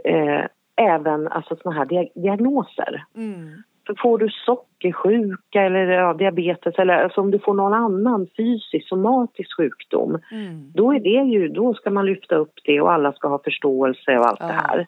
eh, 0.04 0.44
även 0.76 1.28
alltså 1.28 1.56
såna 1.62 1.74
här 1.74 1.84
dia- 1.84 2.10
diagnoser. 2.14 3.04
Mm. 3.16 3.62
Får 3.98 4.18
du 4.18 4.28
sockersjuka 4.28 5.62
eller 5.62 5.86
ja, 5.86 6.14
diabetes 6.14 6.74
eller 6.78 6.94
alltså 6.94 7.20
om 7.20 7.30
du 7.30 7.38
får 7.38 7.54
någon 7.54 7.74
annan 7.74 8.26
fysisk, 8.36 8.88
somatisk 8.88 9.56
sjukdom, 9.56 10.18
Mm. 10.32 10.72
då 10.74 10.92
är 10.94 11.00
det 11.00 11.30
ju, 11.32 11.48
då 11.48 11.74
ska 11.74 11.90
man 11.90 12.06
lyfta 12.06 12.34
upp 12.36 12.52
det 12.64 12.80
och 12.80 12.92
alla 12.92 13.12
ska 13.12 13.28
ha 13.28 13.38
förståelse 13.44 14.18
och 14.18 14.26
allt 14.26 14.40
Ja. 14.40 14.46
det 14.46 14.52
här. 14.52 14.86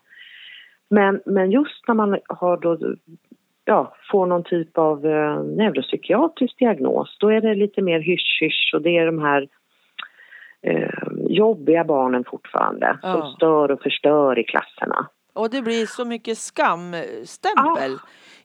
Men, 0.91 1.21
men 1.27 1.51
just 1.51 1.89
när 1.89 1.95
man 1.95 2.19
har 2.29 2.57
då, 2.57 2.79
ja, 3.65 3.95
får 4.13 4.27
någon 4.27 4.45
typ 4.45 4.79
av 4.79 5.07
eh, 5.07 5.43
neuropsykiatrisk 5.43 6.59
diagnos, 6.59 7.17
då 7.21 7.29
är 7.29 7.41
det 7.41 7.55
lite 7.55 7.83
mer 7.83 8.01
hysch-hysch 8.01 8.71
och 8.75 8.83
det 8.83 8.97
är 8.99 9.07
de 9.07 9.19
här 9.19 9.49
eh, 10.63 10.91
jobbiga 11.29 11.85
barnen 11.85 12.25
fortfarande 12.25 12.99
Ja. 13.03 13.13
som 13.13 13.33
stör 13.33 13.71
och 13.71 13.83
förstör 13.83 14.39
i 14.39 14.45
klasserna. 14.45 15.07
Och 15.33 15.51
det 15.51 15.63
blir 15.63 15.87
så 15.87 16.05
mycket 16.05 16.39
skamstämpel. 16.39 17.97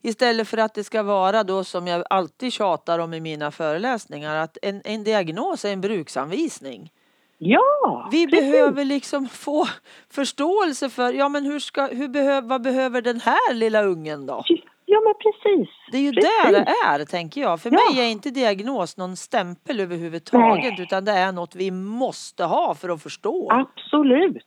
Istället 0.06 0.48
för 0.48 0.58
att 0.58 0.74
det 0.74 0.84
ska 0.84 1.04
vara 1.04 1.44
då 1.44 1.64
som 1.64 1.88
jag 1.88 2.04
alltid 2.10 2.54
tjatar 2.54 3.00
om 3.00 3.14
i 3.14 3.20
mina 3.20 3.52
föreläsningar 3.52 4.36
att 4.36 4.58
en, 4.62 4.82
en 4.86 5.04
diagnos 5.04 5.66
är 5.66 5.74
en 5.74 5.82
bruksanvisning. 5.82 6.92
Ja, 7.38 8.08
Vi 8.12 8.28
precis. 8.28 8.40
behöver 8.52 8.86
liksom 8.86 9.28
få 9.28 9.66
förståelse 10.12 10.90
för, 10.90 11.14
ja 11.14 11.30
men 11.30 11.46
hur 11.46 11.60
ska, 11.60 11.86
hur 11.88 12.08
behöv, 12.08 12.44
vad 12.44 12.62
behöver 12.62 13.02
den 13.02 13.20
här 13.20 13.54
lilla 13.54 13.84
ungen 13.84 14.26
då? 14.26 14.44
Ja, 14.86 15.00
men 15.04 15.14
precis. 15.14 15.70
Det 15.92 15.98
är 15.98 16.02
ju 16.02 16.12
Precis. 16.12 16.30
där 16.44 16.52
det 16.52 16.74
är, 17.02 17.06
tänker 17.06 17.42
jag. 17.42 17.62
För 17.62 17.72
Ja. 17.72 17.80
mig 17.94 18.00
är 18.06 18.12
inte 18.12 18.30
diagnos 18.30 18.98
någon 18.98 19.16
stämpel 19.18 19.80
överhuvudtaget 19.80 20.74
Nej. 20.74 20.82
utan 20.82 21.06
det 21.06 21.12
är 21.12 21.32
något 21.32 21.56
vi 21.56 21.72
måste 21.72 22.44
ha 22.44 22.76
för 22.76 22.90
att 22.90 23.04
förstå. 23.04 23.52
Absolut. 23.52 24.38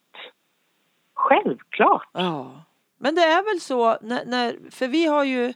Självklart. 1.15 2.09
Ja. 2.13 2.51
Men 2.99 3.15
det 3.15 3.23
är 3.23 3.43
väl 3.53 3.61
så, 3.61 3.99
när, 4.03 4.25
när, 4.25 4.57
för 4.71 4.89
vi 4.89 5.07
har 5.07 5.25
ju 5.25 5.53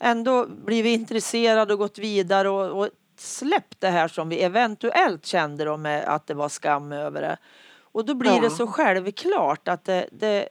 ändå 0.00 0.46
blivit 0.46 1.00
intresserade 1.00 1.72
och 1.72 1.78
gått 1.78 1.98
vidare 1.98 2.48
och, 2.48 2.78
och 2.80 2.88
släppt 3.16 3.80
det 3.80 3.88
här 3.88 4.08
som 4.08 4.28
vi 4.28 4.42
eventuellt 4.42 5.26
kände 5.26 5.64
då 5.64 5.76
med 5.76 6.04
att 6.04 6.26
det 6.26 6.34
var 6.34 6.48
skam 6.48 6.92
över 6.92 7.20
det. 7.22 7.36
Och 7.80 8.04
då 8.04 8.14
blir 8.14 8.30
Ja. 8.34 8.40
det 8.40 8.50
så 8.50 8.66
självklart 8.66 9.68
att 9.68 9.84
det, 9.84 10.06
det, 10.12 10.48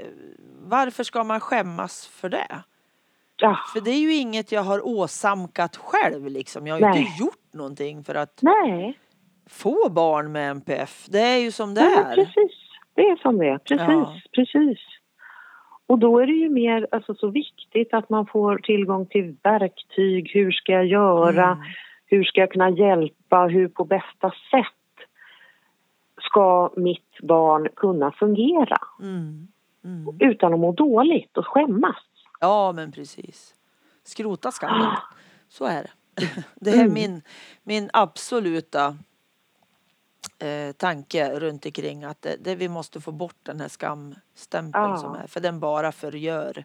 varför 0.61 1.03
ska 1.03 1.23
man 1.23 1.39
skämmas 1.39 2.07
för 2.07 2.29
det? 2.29 2.63
Ja. 3.37 3.59
För 3.73 3.81
det 3.81 3.91
är 3.91 3.99
ju 3.99 4.13
inget 4.13 4.51
jag 4.51 4.61
har 4.63 4.87
åsamkat 4.87 5.75
själv 5.77 6.27
liksom. 6.27 6.67
Jag 6.67 6.79
har 6.81 6.93
ju 6.95 6.99
inte 7.01 7.23
gjort 7.23 7.53
någonting 7.53 8.03
för 8.03 8.15
att 8.15 8.39
Nej, 8.41 8.99
få 9.49 9.89
barn 9.89 10.31
med 10.31 10.51
MPF. 10.51 11.05
Det 11.09 11.19
är 11.19 11.37
ju 11.37 11.51
som 11.51 11.73
det 11.73 11.81
Nej, 11.81 11.93
är. 11.97 12.15
precis. 12.15 12.51
Det 12.95 13.01
är 13.01 13.15
som 13.15 13.37
det 13.37 13.47
är. 13.47 13.57
Precis, 13.57 13.85
Ja. 13.87 14.15
precis. 14.35 14.79
Och 15.93 15.99
då 15.99 16.19
är 16.19 16.27
det 16.27 16.33
ju 16.33 16.49
mer 16.49 16.87
alltså, 16.91 17.15
så 17.15 17.27
viktigt 17.27 17.93
att 17.93 18.09
man 18.09 18.25
får 18.27 18.57
tillgång 18.57 19.05
till 19.05 19.35
verktyg. 19.43 20.31
Hur 20.33 20.51
ska 20.51 20.71
jag 20.71 20.85
göra? 20.85 21.45
Mm. 21.51 21.63
Hur 22.05 22.23
ska 22.23 22.39
jag 22.39 22.51
kunna 22.51 22.69
hjälpa? 22.69 23.45
Hur 23.47 23.67
på 23.67 23.83
bästa 23.85 24.29
sätt 24.51 25.07
ska 26.21 26.73
mitt 26.77 27.19
barn 27.23 27.67
kunna 27.75 28.11
fungera 28.11 28.77
Mm. 29.01 29.47
Mm. 29.85 30.15
utan 30.19 30.53
att 30.53 30.59
må 30.59 30.71
dåligt 30.71 31.37
och 31.37 31.47
skämmas? 31.47 31.95
Ja, 32.39 32.71
men 32.75 32.91
precis. 32.91 33.55
Skrota 34.03 34.51
skammen. 34.51 34.91
Så 35.49 35.65
är 35.65 35.83
det. 35.83 35.91
Det 36.55 36.69
är 36.69 36.81
Mm. 36.81 36.93
min, 36.93 37.21
min 37.63 37.89
absoluta 37.93 38.97
eh, 40.43 40.71
tanke 40.77 41.39
runt 41.39 41.65
omkring 41.65 42.03
att 42.03 42.21
det, 42.21 42.35
det, 42.43 42.55
vi 42.55 42.69
måste 42.69 43.01
få 43.01 43.11
bort 43.11 43.35
den 43.43 43.59
här 43.59 43.67
skamstämpeln 43.67 44.83
Ja. 44.89 44.97
som 44.97 45.13
är. 45.15 45.27
För 45.27 45.39
den 45.39 45.59
bara 45.59 45.91
förgör. 45.91 46.63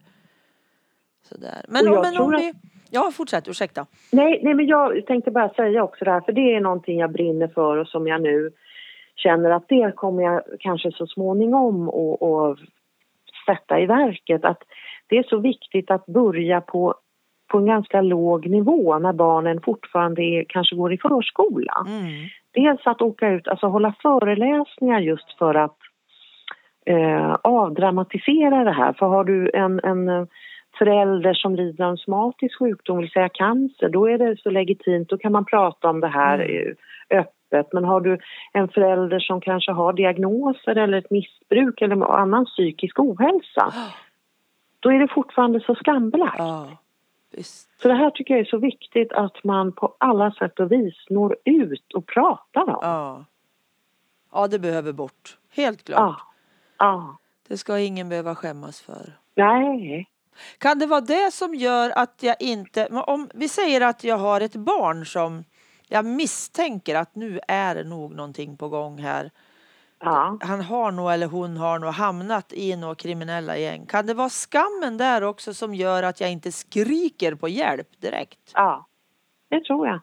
Sådär. 1.22 1.64
Men, 1.68 1.88
Och 1.88 1.94
jag 1.94 2.02
men 2.02 2.22
om 2.22 2.34
att- 2.34 2.40
vi... 2.40 2.52
Ja, 2.90 3.10
fortsätt. 3.14 3.48
Ursäkta. 3.48 3.86
Nej, 4.12 4.40
nej, 4.42 4.54
men 4.54 4.66
jag 4.66 5.06
tänkte 5.06 5.30
bara 5.30 5.48
säga 5.54 5.82
också 5.84 6.04
det 6.04 6.10
här, 6.10 6.20
för 6.20 6.32
det 6.32 6.54
är 6.54 6.60
någonting 6.60 6.98
jag 6.98 7.12
brinner 7.12 7.48
för 7.48 7.76
och 7.76 7.88
som 7.88 8.06
jag 8.06 8.22
nu 8.22 8.50
känner 9.16 9.50
att 9.50 9.68
det 9.68 9.92
kommer 9.96 10.22
jag 10.22 10.42
kanske 10.60 10.92
så 10.92 11.06
småningom 11.06 11.88
att 11.88 12.58
sätta 13.46 13.80
i 13.80 13.86
verket. 13.86 14.44
Att 14.44 14.62
det 15.06 15.18
är 15.18 15.22
så 15.22 15.38
viktigt 15.38 15.90
att 15.90 16.06
börja 16.06 16.60
på, 16.60 16.94
på 17.48 17.58
en 17.58 17.66
ganska 17.66 18.00
låg 18.00 18.46
nivå 18.46 18.98
när 18.98 19.12
barnen 19.12 19.61
fortfarande 19.61 20.22
är, 20.22 20.44
kanske 20.48 20.76
går 20.76 20.92
i 20.92 20.98
förskola. 20.98 21.72
Mm. 21.87 22.28
Dels 22.54 22.87
att 22.87 23.02
åka 23.02 23.28
ut, 23.28 23.48
alltså 23.48 23.66
hålla 23.66 23.94
föreläsningar 24.02 25.00
just 25.00 25.38
för 25.38 25.54
att 25.54 25.76
eh, 26.87 27.37
avdramatisera 27.42 28.64
det 28.64 28.72
här. 28.72 28.92
För 28.92 29.06
har 29.06 29.24
du 29.24 29.50
en, 29.54 29.80
en 29.84 30.08
eh, 30.08 30.24
förälder 30.78 31.34
som 31.34 31.54
lider 31.54 31.84
av 31.84 31.90
en 31.90 31.96
somatisk 31.96 32.58
sjukdom, 32.58 32.98
vill 32.98 33.11
säga 33.11 33.28
cancer, 33.28 33.88
då 33.88 34.08
är 34.08 34.18
det 34.18 34.37
så 34.40 34.50
legitimt, 34.50 35.08
då 35.08 35.18
kan 35.18 35.32
man 35.32 35.44
prata 35.44 35.88
om 35.90 36.00
det 36.00 36.08
här 36.08 36.38
Mm. 36.38 36.74
eh, 37.11 37.20
öppet. 37.20 37.72
Men 37.72 37.84
har 37.84 38.00
du 38.00 38.18
en 38.52 38.68
förälder 38.68 39.18
som 39.18 39.40
kanske 39.40 39.72
har 39.72 39.92
diagnoser 39.92 40.76
eller 40.76 40.98
ett 40.98 41.11
missbruk 41.11 41.82
eller 41.82 42.18
annan 42.18 42.44
psykisk 42.44 42.98
ohälsa, 42.98 43.72
då 44.80 44.92
är 44.92 44.98
det 44.98 45.08
fortfarande 45.08 45.61
så 45.61 45.74
skambelagt. 45.74 46.38
Ja, 46.38 46.66
visst. 47.30 47.68
Så 47.82 47.88
det 47.88 47.94
här 47.94 48.10
tycker 48.10 48.34
jag 48.34 48.40
är 48.40 48.44
så 48.44 48.58
viktigt 48.58 49.12
att 49.12 49.44
man 49.44 49.72
på 49.72 49.96
alla 49.98 50.32
sätt 50.32 50.60
och 50.60 50.72
vis 50.72 50.94
når 51.10 51.36
ut 51.44 51.92
och 51.94 52.06
pratar 52.06 52.62
om. 52.62 52.78
Ja. 52.82 53.24
ja, 54.32 54.48
det 54.48 54.58
behöver 54.58 54.92
bort. 54.92 55.38
Helt 55.50 55.84
klart. 55.84 55.98
Ja. 55.98 56.16
ja. 56.78 57.18
Det 57.48 57.56
ska 57.56 57.78
ingen 57.78 58.08
behöva 58.08 58.34
skämmas 58.34 58.80
för. 58.80 59.12
Nej. 59.34 60.08
Kan 60.58 60.78
det 60.78 60.86
vara 60.86 61.00
det 61.00 61.34
som 61.34 61.54
gör 61.54 61.90
att 61.90 62.22
jag 62.22 62.36
inte... 62.40 62.86
Om 62.86 63.30
vi 63.34 63.48
säger 63.48 63.80
att 63.80 64.04
jag 64.04 64.18
har 64.18 64.40
ett 64.40 64.56
barn 64.56 65.06
som 65.06 65.44
jag 65.88 66.04
misstänker 66.04 66.94
att 66.94 67.14
nu 67.14 67.40
är 67.48 67.84
nog 67.84 68.14
någonting 68.14 68.56
på 68.56 68.68
gång 68.68 68.98
här. 68.98 69.30
Ja. 70.00 70.38
Han 70.40 70.61
har 70.61 70.92
nog 70.92 71.12
eller 71.12 71.26
hon 71.26 71.56
har 71.56 71.78
nog 71.78 71.90
hamnat 71.90 72.52
i 72.52 72.76
några 72.76 72.94
kriminella 72.94 73.56
gäng. 73.56 73.87
Kan 73.87 74.06
det 74.06 74.14
vara 74.14 74.28
skammen 74.28 74.98
där 74.98 75.24
också 75.24 75.54
som 75.54 75.74
gör 75.74 76.02
att 76.02 76.20
jag 76.20 76.32
inte 76.32 76.52
skriker 76.52 77.34
på 77.34 77.48
hjälp 77.48 78.00
direkt? 78.00 78.52
Ja. 78.54 78.87
Det 79.50 79.64
tror 79.64 79.87
jag. 79.87 80.00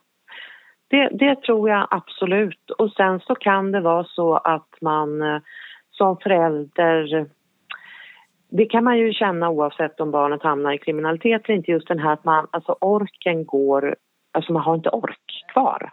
Det, 0.88 1.10
det 1.10 1.42
tror 1.42 1.70
jag 1.70 1.88
absolut. 1.92 2.72
Och 2.72 2.92
sen 2.92 3.20
så 3.20 3.36
kan 3.36 3.72
det 3.72 3.82
vara 3.82 4.04
så 4.04 4.38
att 4.38 4.70
man 4.82 5.22
eh, 5.22 5.42
som 5.92 6.18
förälder 6.18 7.28
det 8.58 8.66
kan 8.66 8.84
man 8.84 8.98
ju 8.98 9.14
känna 9.14 9.50
oavsett 9.50 10.00
om 10.00 10.12
barnet 10.12 10.44
hamnar 10.44 10.74
i 10.74 10.78
kriminalitet 10.78 11.42
eller 11.46 11.56
inte. 11.56 11.72
Just 11.72 11.88
den 11.88 12.00
här 12.00 12.14
att 12.14 12.24
man, 12.24 12.48
alltså 12.52 12.76
orken 12.82 13.46
går, 13.46 13.96
alltså 14.32 14.54
man 14.54 14.62
har 14.62 14.76
inte 14.76 14.90
ork 14.90 15.46
kvar. 15.54 15.92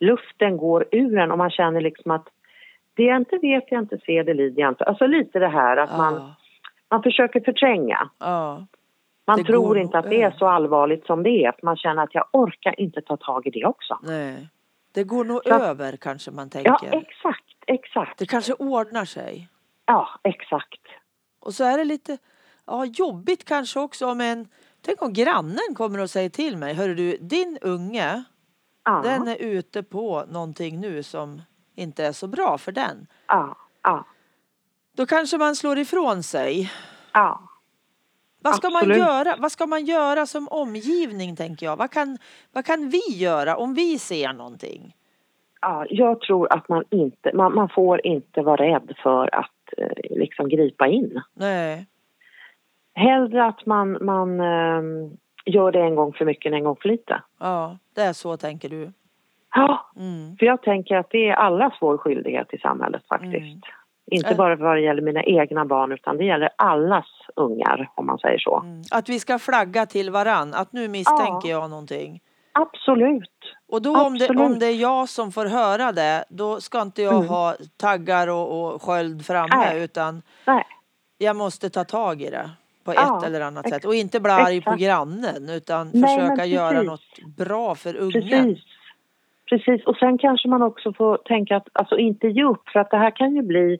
Luften 0.00 0.56
går 0.56 0.86
ur 0.92 1.18
en 1.18 1.30
och 1.30 1.38
man 1.38 1.50
känner 1.50 1.80
liksom 1.80 2.10
att 2.10 2.28
det 2.98 3.04
jag 3.04 3.16
inte 3.16 3.38
vet, 3.38 3.64
jag 3.70 3.82
inte 3.82 3.98
ser, 3.98 4.24
det 4.24 4.34
lider 4.34 4.60
jag 4.62 4.68
inte. 4.70 4.84
Alltså 4.84 5.06
lite 5.06 5.38
det 5.38 5.48
här 5.48 5.76
att 5.76 5.96
man, 5.98 6.14
Ja, 6.14 6.34
man 6.90 7.02
försöker 7.02 7.40
förtränga. 7.40 8.10
ja, 8.18 8.66
Man 9.26 9.38
Det 9.38 9.44
tror 9.44 9.62
går 9.66 9.78
inte 9.78 9.98
att 9.98 10.10
det 10.10 10.22
är 10.22 10.30
så 10.30 10.46
allvarligt 10.48 11.06
som 11.06 11.22
det 11.22 11.30
är. 11.44 11.52
För 11.52 11.66
man 11.66 11.76
känner 11.76 12.02
att 12.02 12.14
jag 12.14 12.24
orkar 12.32 12.80
inte 12.80 13.00
ta 13.02 13.16
tag 13.16 13.46
i 13.46 13.50
det 13.50 13.64
också. 13.64 13.98
nej. 14.02 14.48
Det 14.94 15.04
går 15.04 15.24
nog 15.24 15.40
Så- 15.44 15.54
över 15.54 15.96
kanske 15.96 16.30
man 16.30 16.50
tänker. 16.50 16.70
Ja, 16.70 16.98
exakt, 16.98 17.44
exakt. 17.66 18.18
Det 18.18 18.26
kanske 18.26 18.52
ordnar 18.52 19.04
sig. 19.04 19.48
Ja, 19.86 20.08
exakt. 20.24 20.80
Och 21.40 21.54
så 21.54 21.64
är 21.64 21.78
det 21.78 21.84
lite 21.84 22.18
ja, 22.66 22.84
jobbigt 22.84 23.44
kanske 23.44 23.80
också 23.80 24.06
om 24.06 24.20
en... 24.20 24.48
Tänk 24.82 25.02
om 25.02 25.12
grannen 25.12 25.74
kommer 25.74 26.00
och 26.00 26.10
säger 26.10 26.30
till 26.30 26.56
mig, 26.56 26.74
hörru 26.74 26.94
du, 26.94 27.16
din 27.20 27.58
unge, 27.62 28.24
Ja, 28.84 29.00
den 29.04 29.28
är 29.28 29.36
ute 29.42 29.82
på 29.82 30.24
någonting 30.28 30.80
nu 30.80 31.02
som 31.02 31.42
inte 31.78 32.04
är 32.04 32.12
så 32.12 32.26
bra 32.26 32.58
för 32.58 32.72
den. 32.72 33.06
ja, 33.26 33.56
ja, 33.82 34.04
Då 34.96 35.06
kanske 35.06 35.38
man 35.38 35.56
slår 35.56 35.78
ifrån 35.78 36.22
sig. 36.22 36.72
ja. 37.12 37.42
Vad 38.40 38.54
ska, 38.54 38.70
man 38.70 38.88
göra? 38.88 39.36
vad 39.38 39.52
ska 39.52 39.66
man 39.66 39.84
göra 39.84 40.26
som 40.26 40.48
omgivning, 40.48 41.36
tänker 41.36 41.66
jag? 41.66 41.76
Vad 41.76 41.90
kan, 41.90 42.18
vad 42.52 42.64
kan 42.64 42.88
vi 42.88 43.16
göra 43.16 43.56
om 43.56 43.74
vi 43.74 43.98
ser 43.98 44.32
någonting? 44.32 44.94
ja. 45.60 45.86
Jag 45.90 46.20
tror 46.20 46.52
att 46.52 46.68
man 46.68 46.84
inte, 46.90 47.32
man, 47.34 47.54
man 47.54 47.68
får 47.68 48.06
inte 48.06 48.42
vara 48.42 48.56
rädd 48.66 48.92
för 49.02 49.34
att 49.34 49.78
eh, 49.78 50.16
liksom 50.18 50.48
gripa 50.48 50.86
in. 50.86 51.22
Nej. 51.34 51.86
Hellre 52.94 53.44
att 53.44 53.66
man, 53.66 53.98
man 54.04 54.40
ehm, 54.40 55.16
gör 55.44 55.72
det 55.72 55.80
en 55.80 55.94
gång 55.94 56.12
för 56.12 56.24
mycket 56.24 56.50
än 56.50 56.54
en 56.54 56.64
gång 56.64 56.76
för 56.82 56.88
lite. 56.88 57.22
Ja, 57.40 57.78
det 57.94 58.02
är 58.02 58.12
så 58.12 58.36
tänker 58.36 58.68
du. 58.68 58.92
Ja, 59.58 59.90
Mm. 59.96 60.36
för 60.36 60.46
jag 60.46 60.62
tänker 60.62 60.96
att 60.96 61.10
det 61.10 61.28
är 61.28 61.34
allas 61.34 61.72
vår 61.80 61.98
skyldighet 61.98 62.54
i 62.54 62.58
samhället 62.58 63.02
faktiskt. 63.08 63.34
Mm. 63.34 63.60
Inte 64.10 64.30
Äh. 64.30 64.36
bara 64.36 64.56
vad 64.56 64.76
det 64.76 64.80
gäller 64.80 65.02
mina 65.02 65.22
egna 65.22 65.64
barn 65.64 65.92
utan 65.92 66.16
det 66.16 66.24
gäller 66.24 66.50
allas 66.56 67.06
ungar 67.36 67.90
om 67.94 68.06
man 68.06 68.18
säger 68.18 68.38
så. 68.38 68.60
Mm. 68.60 68.82
Att 68.90 69.08
vi 69.08 69.20
ska 69.20 69.38
flagga 69.38 69.86
till 69.86 70.10
varann, 70.10 70.54
att 70.54 70.72
nu 70.72 70.88
misstänker 70.88 71.48
jag 71.48 71.70
någonting. 71.70 72.20
Absolut. 72.52 73.38
Och 73.68 73.82
då 73.82 73.90
om 74.06 74.18
det, 74.18 74.24
Absolut. 74.24 74.42
om 74.42 74.58
det 74.58 74.66
är 74.66 74.74
jag 74.80 75.08
som 75.08 75.32
får 75.32 75.46
höra 75.46 75.92
det, 75.92 76.24
då 76.28 76.60
ska 76.60 76.82
inte 76.82 77.02
jag 77.02 77.14
Mm. 77.14 77.28
ha 77.28 77.54
taggar 77.80 78.28
och, 78.28 78.74
och 78.74 78.82
sköld 78.82 79.26
framme 79.26 79.56
Nej. 79.56 79.84
utan 79.84 80.22
Nej. 80.46 80.64
jag 81.18 81.36
måste 81.36 81.70
ta 81.70 81.84
tag 81.84 82.22
i 82.22 82.30
det 82.30 82.50
på 82.84 82.94
Ja, 82.94 83.18
ett 83.18 83.26
eller 83.26 83.40
annat 83.40 83.66
ex- 83.66 83.74
sätt. 83.74 83.84
Och 83.84 83.94
inte 83.94 84.20
bli 84.20 84.30
arg 84.32 84.60
på 84.60 84.70
exakt. 84.70 84.82
grannen 84.82 85.48
utan 85.50 85.90
Nej, 85.94 86.18
försöka 86.18 86.44
göra 86.44 86.82
något 86.82 87.00
bra 87.36 87.74
för 87.74 87.96
ungen. 87.96 88.12
Precis. 88.22 88.64
Precis, 89.48 89.86
och 89.86 89.96
sen 89.96 90.18
kanske 90.18 90.48
man 90.48 90.62
också 90.62 90.92
får 90.92 91.16
tänka 91.16 91.56
att, 91.56 91.68
alltså 91.72 91.98
inte 91.98 92.26
ge 92.28 92.44
upp 92.44 92.68
för 92.68 92.80
att 92.80 92.90
det 92.90 92.96
här 92.98 93.10
kan 93.10 93.34
ju 93.34 93.42
bli, 93.42 93.78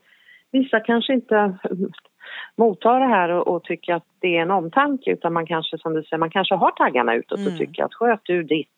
vissa 0.52 0.80
kanske 0.80 1.12
inte 1.14 1.58
mottar 2.56 3.00
det 3.00 3.06
här 3.06 3.28
och, 3.28 3.48
och 3.48 3.64
tycker 3.64 3.94
att 3.94 4.04
det 4.20 4.36
är 4.36 4.42
en 4.42 4.50
omtanke 4.50 5.10
utan 5.12 5.32
man 5.32 5.46
kanske 5.46 5.78
som 5.78 5.94
du 5.94 6.02
säger, 6.02 6.18
man 6.18 6.30
kanske 6.30 6.54
har 6.54 6.70
taggarna 6.70 7.14
utåt 7.14 7.38
Mm. 7.38 7.52
och 7.52 7.58
tycker 7.58 7.84
att 7.84 7.94
sköt 7.94 8.20
du 8.22 8.42
ditt 8.42 8.68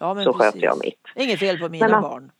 Ja, 0.00 0.14
så 0.14 0.32
precis. 0.32 0.42
sköter 0.42 0.64
jag 0.66 0.76
mitt. 0.84 1.00
Inget 1.16 1.38
fel 1.38 1.58
på 1.58 1.68
mina 1.68 1.88
Men 1.88 2.02
barn. 2.02 2.30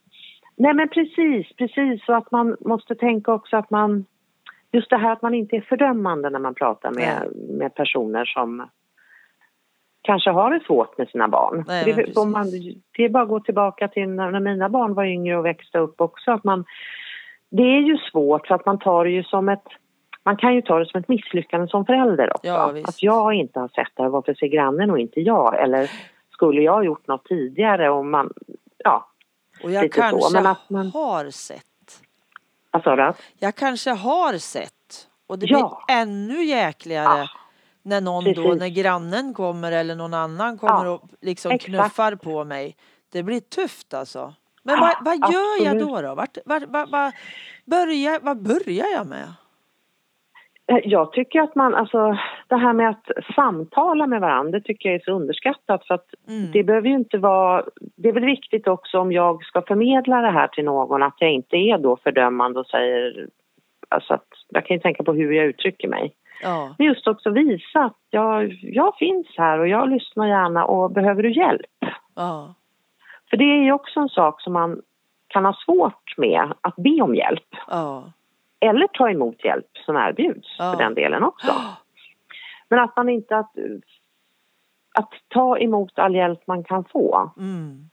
Nej 0.55 0.73
men 0.73 0.89
precis, 0.89 1.55
precis. 1.55 2.09
Och 2.09 2.17
att 2.17 2.31
man 2.31 2.57
måste 2.59 2.95
tänka 2.95 3.33
också 3.33 3.57
att 3.57 3.69
man... 3.69 4.05
Just 4.71 4.89
det 4.89 4.97
här 4.97 5.11
att 5.11 5.21
man 5.21 5.33
inte 5.33 5.55
är 5.55 5.61
fördömande 5.61 6.29
när 6.29 6.39
man 6.39 6.55
pratar 6.55 6.91
med, 6.91 7.31
med 7.49 7.75
personer 7.75 8.25
som 8.25 8.69
kanske 10.07 10.29
har 10.29 10.51
det 10.51 10.65
svårt 10.65 10.97
med 10.97 11.09
sina 11.09 11.27
barn. 11.27 11.63
Nej, 11.67 11.93
det, 12.15 12.25
man, 12.25 12.51
det 12.97 13.03
är 13.05 13.09
bara 13.09 13.23
att 13.23 13.29
gå 13.29 13.39
tillbaka 13.39 13.87
till 13.87 14.09
när 14.09 14.39
mina 14.39 14.69
barn 14.69 14.93
var 14.93 15.05
yngre 15.05 15.37
och 15.37 15.45
växte 15.45 15.77
upp 15.79 16.01
också. 16.01 16.31
Att 16.31 16.43
man, 16.43 16.65
det 17.49 17.63
är 17.63 17.81
ju 17.81 17.97
svårt 17.97 18.47
för 18.47 18.55
att 18.55 18.65
man 18.65 18.79
tar 18.79 19.03
det 19.03 19.11
ju 19.11 19.23
som 19.23 19.49
ett 19.49 19.67
man 20.23 20.37
kan 20.37 20.55
ju 20.55 20.61
ta 20.61 20.79
det 20.79 20.85
som 20.85 20.99
ett 20.99 21.07
misslyckande 21.07 21.67
som 21.67 21.85
förälder 21.85 22.33
också. 22.33 22.47
Ja, 22.47 22.73
att 22.83 23.03
jag 23.03 23.33
inte 23.33 23.59
har 23.59 23.67
sett 23.67 23.91
det 23.95 24.03
här, 24.03 24.09
varför 24.09 24.33
ser 24.33 24.47
grannen 24.47 24.91
och 24.91 24.99
inte 24.99 25.21
jag? 25.21 25.63
Eller 25.63 25.91
skulle 26.33 26.61
jag 26.61 26.73
ha 26.73 26.83
gjort 26.83 27.07
något 27.07 27.25
tidigare? 27.25 27.89
Och 27.89 28.05
man, 28.05 28.33
ja, 28.77 29.09
och 29.63 29.71
jag 29.71 29.91
kanske 29.91 30.21
så. 30.21 30.33
Men 30.33 30.45
att 30.45 30.69
man... 30.69 30.91
har 30.91 31.29
sett. 31.29 31.63
Vad 32.71 32.83
sa 32.83 32.95
du? 32.95 33.13
Jag 33.39 33.55
kanske 33.55 33.91
har 33.91 34.33
sett. 34.33 35.07
Och 35.27 35.39
det 35.39 35.45
ja. 35.45 35.83
blir 35.87 35.95
ännu 35.95 36.43
jäkligare 36.43 37.19
ja. 37.19 37.27
När 37.87 38.01
någon 38.01 38.23
Precis. 38.23 38.43
då, 38.43 38.53
när 38.53 38.69
grannen 38.69 39.33
kommer 39.33 39.71
eller 39.71 39.95
någon 39.95 40.13
annan 40.13 40.57
kommer 40.57 40.85
ja. 40.85 40.91
och 40.91 41.01
liksom 41.21 41.51
Exakt. 41.51 41.75
knuffar 41.75 42.15
på 42.15 42.43
mig. 42.43 42.75
Det 43.11 43.23
blir 43.23 43.39
tufft 43.39 43.93
alltså. 43.93 44.33
Men 44.63 44.79
vad, 44.79 44.95
vad 45.01 45.15
gör 45.15 45.65
jag 45.65 45.79
då? 45.79 46.01
då? 46.01 46.15
Vart, 46.15 46.37
vart, 46.45 46.63
vart, 46.63 46.89
vart, 46.89 47.13
börjar, 47.65 48.19
vad 48.21 48.43
börjar 48.43 48.87
jag 48.95 49.07
med? 49.07 49.27
Eh, 50.71 50.79
jag 50.83 51.11
tycker 51.11 51.41
att 51.41 51.55
man, 51.55 51.75
alltså 51.75 52.17
det 52.47 52.57
här 52.57 52.73
med 52.73 52.89
att 52.89 53.11
samtala 53.35 54.07
med 54.07 54.21
varandra, 54.21 54.51
det 54.51 54.65
tycker 54.65 54.89
jag 54.89 54.95
är 54.95 55.03
så 55.05 55.11
underskattat 55.11 55.87
för 55.87 55.93
att 55.93 56.09
mm. 56.27 56.51
det 56.51 56.63
behöver 56.63 56.87
ju 56.87 56.95
inte 56.95 57.17
vara, 57.17 57.63
det 57.95 58.09
är 58.09 58.13
väl 58.13 58.25
viktigt 58.25 58.67
också 58.67 58.99
om 58.99 59.11
jag 59.11 59.43
ska 59.43 59.61
förmedla 59.61 60.21
det 60.21 60.31
här 60.31 60.47
till 60.47 60.65
någon 60.65 61.03
att 61.03 61.15
jag 61.19 61.31
inte 61.31 61.55
är 61.55 61.77
då 61.77 61.97
fördömande 62.03 62.59
och 62.59 62.67
säger, 62.67 63.27
alltså 63.89 64.13
att 64.13 64.27
jag 64.49 64.65
kan 64.65 64.75
ju 64.75 64.81
tänka 64.81 65.03
på 65.03 65.13
hur 65.13 65.31
jag 65.31 65.45
uttrycker 65.45 65.87
mig. 65.87 66.13
Ja. 66.41 66.75
Men 66.77 66.87
just 66.87 67.07
också 67.07 67.29
visa 67.29 67.83
att 67.83 67.97
jag, 68.09 68.59
jag 68.61 68.97
finns 68.97 69.27
här 69.37 69.59
och 69.59 69.67
jag 69.67 69.89
lyssnar 69.89 70.27
gärna 70.27 70.65
och 70.65 70.91
behöver 70.91 71.23
du 71.23 71.31
hjälp? 71.31 71.85
Ja. 72.15 72.53
För 73.29 73.37
det 73.37 73.43
är 73.43 73.63
ju 73.63 73.71
också 73.71 73.99
en 73.99 74.09
sak 74.09 74.41
som 74.41 74.53
man 74.53 74.81
kan 75.27 75.45
ha 75.45 75.53
svårt 75.65 76.17
med, 76.17 76.53
att 76.61 76.75
be 76.75 77.01
om 77.01 77.15
hjälp. 77.15 77.55
Ja. 77.67 78.11
Eller 78.59 78.87
ta 78.87 79.09
emot 79.09 79.45
hjälp 79.45 79.77
som 79.85 79.95
erbjuds 79.95 80.55
ja. 80.59 80.71
för 80.71 80.83
den 80.83 80.93
delen 80.93 81.23
också. 81.23 81.51
Men 82.69 82.79
att 82.79 82.95
man 82.95 83.09
inte 83.09 83.37
att, 83.37 83.51
att 84.93 85.13
ta 85.27 85.57
emot 85.57 85.99
all 85.99 86.15
hjälp 86.15 86.47
man 86.47 86.63
kan 86.63 86.83
få. 86.83 87.31
Mm. 87.37 87.89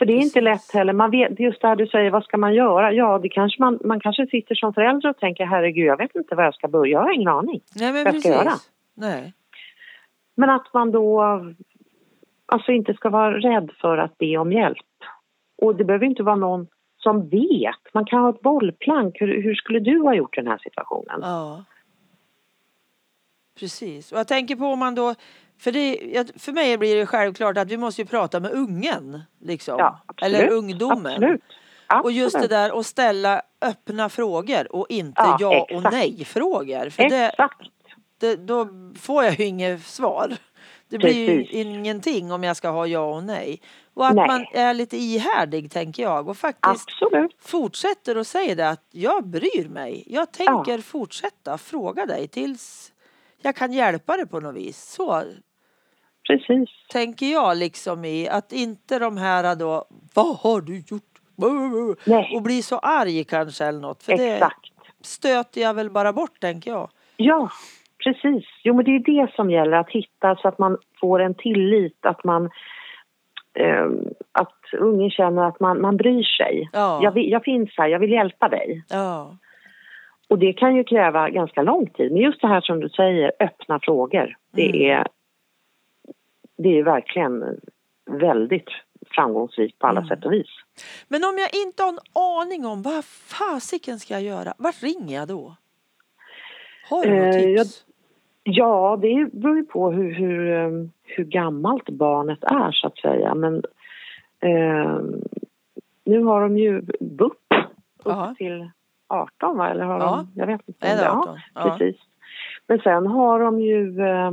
För 0.00 0.06
det 0.06 0.12
är 0.12 0.20
inte 0.20 0.40
lätt 0.40 0.72
heller. 0.72 0.92
Man 0.92 1.10
vet, 1.10 1.40
just 1.40 1.60
det 1.60 1.68
här 1.68 1.76
du 1.76 1.86
säger, 1.86 2.10
vad 2.10 2.24
ska 2.24 2.36
man 2.36 2.54
göra? 2.54 2.92
Ja, 2.92 3.18
det 3.18 3.28
kanske 3.28 3.62
man, 3.62 3.78
man 3.84 4.00
kanske 4.00 4.26
sitter 4.26 4.54
som 4.54 4.74
förälder 4.74 5.10
och 5.10 5.18
tänker 5.18 5.44
herregud, 5.44 5.86
jag 5.86 5.96
vet 5.96 6.14
inte 6.14 6.34
vad 6.34 6.44
jag 6.44 6.54
ska 6.54 6.68
börja. 6.68 6.92
Jag 6.92 7.00
har 7.00 7.12
ingen 7.12 7.28
aning 7.28 7.60
Nej, 7.74 7.92
men 7.92 8.04
vad 8.04 8.14
jag 8.14 8.20
ska 8.20 8.28
göra. 8.28 8.52
Nej. 8.94 9.32
Men 10.34 10.50
att 10.50 10.74
man 10.74 10.90
då 10.90 11.22
alltså 12.46 12.72
inte 12.72 12.94
ska 12.94 13.08
vara 13.10 13.38
rädd 13.38 13.70
för 13.80 13.98
att 13.98 14.18
be 14.18 14.36
om 14.36 14.52
hjälp. 14.52 14.86
Och 15.62 15.76
det 15.76 15.84
behöver 15.84 16.06
inte 16.06 16.22
vara 16.22 16.36
någon 16.36 16.66
som 16.96 17.28
vet. 17.28 17.94
Man 17.94 18.04
kan 18.04 18.20
ha 18.20 18.30
ett 18.30 18.40
bollplank. 18.40 19.20
Hur, 19.20 19.42
hur 19.42 19.54
skulle 19.54 19.80
du 19.80 20.00
ha 20.00 20.14
gjort 20.14 20.38
i 20.38 20.40
den 20.40 20.50
här 20.50 20.58
situationen? 20.58 21.20
Ja. 21.22 21.64
Precis. 23.58 24.12
Och 24.12 24.18
jag 24.18 24.28
tänker 24.28 24.56
på 24.56 24.64
om 24.64 24.78
man 24.78 24.94
då 24.94 25.14
för, 25.60 25.72
det, 25.72 26.32
för 26.36 26.52
mig 26.52 26.78
blir 26.78 26.96
det 26.96 27.06
självklart 27.06 27.56
att 27.56 27.68
vi 27.70 27.76
måste 27.76 28.02
ju 28.02 28.06
prata 28.06 28.40
med 28.40 28.52
ungen. 28.52 29.22
Liksom. 29.40 29.78
Ja, 29.78 30.02
Eller 30.22 30.48
ungdomen. 30.48 31.14
Absolut. 31.14 31.42
Absolut. 31.86 32.04
Och 32.04 32.12
just 32.12 32.40
det 32.40 32.48
där 32.48 32.80
att 32.80 32.86
ställa 32.86 33.42
öppna 33.60 34.08
frågor 34.08 34.76
och 34.76 34.86
inte 34.88 35.22
ja, 35.22 35.36
ja 35.40 35.66
och 35.70 35.82
nej 35.92 36.24
frågor. 36.24 36.90
För 36.90 37.02
exakt. 37.02 37.60
Det, 38.18 38.36
det, 38.36 38.36
då 38.36 38.68
får 38.98 39.24
jag 39.24 39.40
ju 39.40 39.44
inget 39.44 39.86
svar. 39.86 40.36
Det 40.88 40.98
blir 40.98 41.26
Precis. 41.26 41.54
ju 41.54 41.60
ingenting 41.60 42.32
om 42.32 42.44
jag 42.44 42.56
ska 42.56 42.68
ha 42.68 42.86
ja 42.86 43.14
och 43.14 43.24
nej. 43.24 43.60
Och 43.94 44.06
att 44.06 44.14
nej. 44.14 44.26
man 44.26 44.46
är 44.52 44.74
lite 44.74 44.96
ihärdig 44.96 45.70
tänker 45.70 46.02
jag 46.02 46.28
och 46.28 46.36
faktiskt 46.36 46.88
Absolut. 46.88 47.36
fortsätter 47.38 48.16
och 48.16 48.26
säger 48.26 48.56
det 48.56 48.68
att 48.68 48.86
jag 48.90 49.26
bryr 49.26 49.68
mig. 49.68 50.04
Jag 50.06 50.32
tänker 50.32 50.76
ja. 50.76 50.82
fortsätta 50.82 51.58
fråga 51.58 52.06
dig 52.06 52.28
tills 52.28 52.92
jag 53.42 53.56
kan 53.56 53.72
hjälpa 53.72 54.16
dig 54.16 54.26
på 54.26 54.40
något 54.40 54.56
vis. 54.56 54.92
Så 54.92 55.24
Precis. 56.30 56.68
tänker 56.88 57.26
jag 57.26 57.56
liksom 57.56 58.04
i 58.04 58.28
att 58.28 58.52
inte 58.52 58.98
de 58.98 59.16
här 59.16 59.56
då, 59.56 59.84
vad 60.14 60.36
har 60.36 60.60
du 60.60 60.76
gjort? 60.76 61.02
Nej. 62.04 62.32
Och 62.36 62.42
bli 62.42 62.62
så 62.62 62.78
arg 62.78 63.24
kanske 63.24 63.64
eller 63.64 63.80
något. 63.80 64.02
För 64.02 64.12
Exakt. 64.12 64.70
det 64.98 65.06
stöter 65.06 65.60
jag 65.60 65.74
väl 65.74 65.90
bara 65.90 66.12
bort 66.12 66.40
tänker 66.40 66.70
jag. 66.70 66.90
Ja, 67.16 67.48
precis. 68.04 68.44
Jo 68.64 68.74
men 68.74 68.84
det 68.84 68.90
är 68.90 69.24
det 69.24 69.32
som 69.34 69.50
gäller 69.50 69.76
att 69.76 69.90
hitta 69.90 70.36
så 70.36 70.48
att 70.48 70.58
man 70.58 70.78
får 71.00 71.20
en 71.20 71.34
tillit, 71.34 72.06
att 72.06 72.24
man 72.24 72.50
eh, 73.54 73.86
att 74.32 74.80
ungen 74.80 75.10
känner 75.10 75.42
att 75.42 75.60
man, 75.60 75.80
man 75.80 75.96
bryr 75.96 76.22
sig. 76.22 76.68
Ja. 76.72 77.00
Jag, 77.02 77.18
jag 77.18 77.44
finns 77.44 77.70
här, 77.76 77.88
jag 77.88 77.98
vill 77.98 78.12
hjälpa 78.12 78.48
dig. 78.48 78.84
Ja. 78.90 79.36
Och 80.28 80.38
det 80.38 80.52
kan 80.52 80.76
ju 80.76 80.84
kräva 80.84 81.30
ganska 81.30 81.62
lång 81.62 81.86
tid. 81.86 82.12
Men 82.12 82.22
just 82.22 82.40
det 82.40 82.48
här 82.48 82.60
som 82.60 82.80
du 82.80 82.88
säger, 82.88 83.32
öppna 83.40 83.80
frågor. 83.82 84.36
Det 84.52 84.68
mm. 84.68 84.90
är 84.90 85.06
det 86.62 86.78
är 86.78 86.82
verkligen 86.82 87.60
väldigt 88.10 88.68
framgångsrikt 89.10 89.78
på 89.78 89.86
alla 89.86 90.00
mm. 90.00 90.08
sätt 90.08 90.24
och 90.24 90.32
vis. 90.32 90.48
Men 91.08 91.24
om 91.24 91.38
jag 91.38 91.66
inte 91.66 91.82
har 91.82 91.88
en 91.88 91.98
aning 92.12 92.66
om 92.66 92.82
vad 92.82 93.04
fasiken 93.04 93.98
ska 93.98 94.14
jag 94.14 94.22
göra, 94.22 94.54
vart 94.58 94.82
ringer 94.82 95.16
jag 95.16 95.28
då? 95.28 95.56
Har 96.90 97.04
du 97.04 97.10
något 97.10 97.34
eh, 97.34 97.40
tips? 97.40 97.84
ja, 98.42 98.98
det 99.02 99.28
beror 99.32 99.56
ju 99.56 99.64
på 99.64 99.90
hur, 99.90 100.12
hur, 100.14 100.52
ehm, 100.52 100.90
hur 101.02 101.24
gammalt 101.24 101.88
barnet 101.88 102.44
är 102.44 102.72
så 102.72 102.86
att 102.86 102.98
säga. 102.98 103.34
Men 103.34 103.54
eh, 104.40 105.00
nu 106.04 106.22
har 106.22 106.40
de 106.40 106.58
ju 106.58 106.82
BUP 107.00 107.32
upp 107.98 108.06
Aha. 108.06 108.34
till 108.38 108.70
18 109.08 109.56
va? 109.56 109.70
Eller 109.70 109.84
har 109.84 110.00
ja. 110.00 110.26
de, 110.34 110.40
jag 110.40 110.46
vet 110.46 110.68
inte. 110.68 110.86
Är 110.86 111.08
18? 111.08 111.38
Ja, 111.54 111.62
precis. 111.78 112.00
Men 112.66 112.78
sen 112.78 113.06
har 113.06 113.40
de 113.40 113.60
ju 113.60 114.00
eh, 114.00 114.30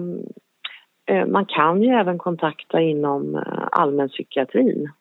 man 1.28 1.46
kan 1.46 1.84
ju 1.84 1.90
även 1.90 2.18
kontakta 2.18 2.82
inom 2.82 3.36
eh, 3.36 3.68
allmänpsykiatrin. 3.72 4.92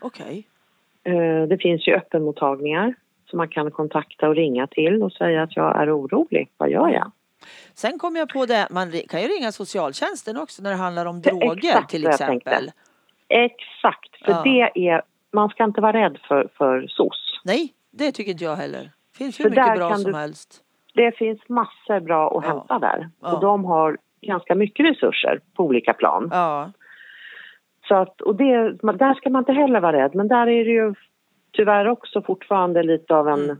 Okej. 0.00 0.46
Okay. 1.04 1.14
Eh, 1.14 1.48
det 1.48 1.58
finns 1.58 1.88
ju 1.88 1.94
öppenmottagningar 1.94 2.94
som 3.30 3.36
man 3.36 3.48
kan 3.48 3.70
kontakta 3.70 4.28
och 4.28 4.34
ringa 4.34 4.66
till 4.66 5.02
och 5.02 5.12
säga 5.12 5.42
att 5.42 5.56
jag 5.56 5.82
är 5.82 5.96
orolig. 5.96 6.50
Vad 6.56 6.70
gör 6.70 6.88
jag? 6.88 7.10
Sen 7.74 7.98
kom 7.98 8.16
jag 8.16 8.28
på 8.28 8.46
det, 8.46 8.68
man 8.70 8.92
kan 9.08 9.22
ju 9.22 9.28
ringa 9.28 9.52
socialtjänsten 9.52 10.36
också 10.36 10.62
när 10.62 10.70
det 10.70 10.76
handlar 10.76 11.06
om 11.06 11.20
droger 11.20 11.68
Exakt 11.68 11.90
till 11.90 12.06
exempel. 12.06 12.70
Exakt, 13.28 14.24
för 14.24 14.32
ja. 14.32 14.42
det 14.44 14.88
är, 14.88 15.02
man 15.32 15.48
ska 15.48 15.64
inte 15.64 15.80
vara 15.80 15.92
rädd 15.92 16.18
för, 16.28 16.48
för 16.58 16.86
SOS. 16.88 17.40
Nej, 17.44 17.72
det 17.90 18.12
tycker 18.12 18.32
inte 18.32 18.44
jag 18.44 18.56
heller. 18.56 18.90
Det 19.12 19.18
finns 19.18 19.40
hur 19.40 19.44
för 19.44 19.50
mycket 19.50 19.76
bra 19.76 19.94
som 19.94 20.12
du, 20.12 20.18
helst. 20.18 20.62
Det 20.94 21.16
finns 21.16 21.48
massor 21.48 22.00
bra 22.00 22.38
att 22.38 22.44
ja. 22.44 22.50
hämta 22.50 22.78
där. 22.78 23.10
Ja. 23.20 23.32
Och 23.32 23.40
de 23.40 23.64
har 23.64 23.98
ganska 24.20 24.54
mycket 24.54 24.86
resurser 24.86 25.40
på 25.56 25.64
olika 25.64 25.92
plan. 25.92 26.28
Ja. 26.32 26.72
Så 27.88 27.94
att, 27.94 28.20
och 28.20 28.36
det, 28.36 28.72
där 28.82 29.14
ska 29.14 29.30
man 29.30 29.42
inte 29.42 29.52
heller 29.52 29.80
vara 29.80 30.04
rädd, 30.04 30.14
men 30.14 30.28
där 30.28 30.46
är 30.46 30.64
det 30.64 30.70
ju 30.70 30.94
tyvärr 31.52 31.88
också 31.88 32.22
fortfarande 32.22 32.82
lite 32.82 33.14
av 33.14 33.28
en 33.28 33.44
mm 33.44 33.56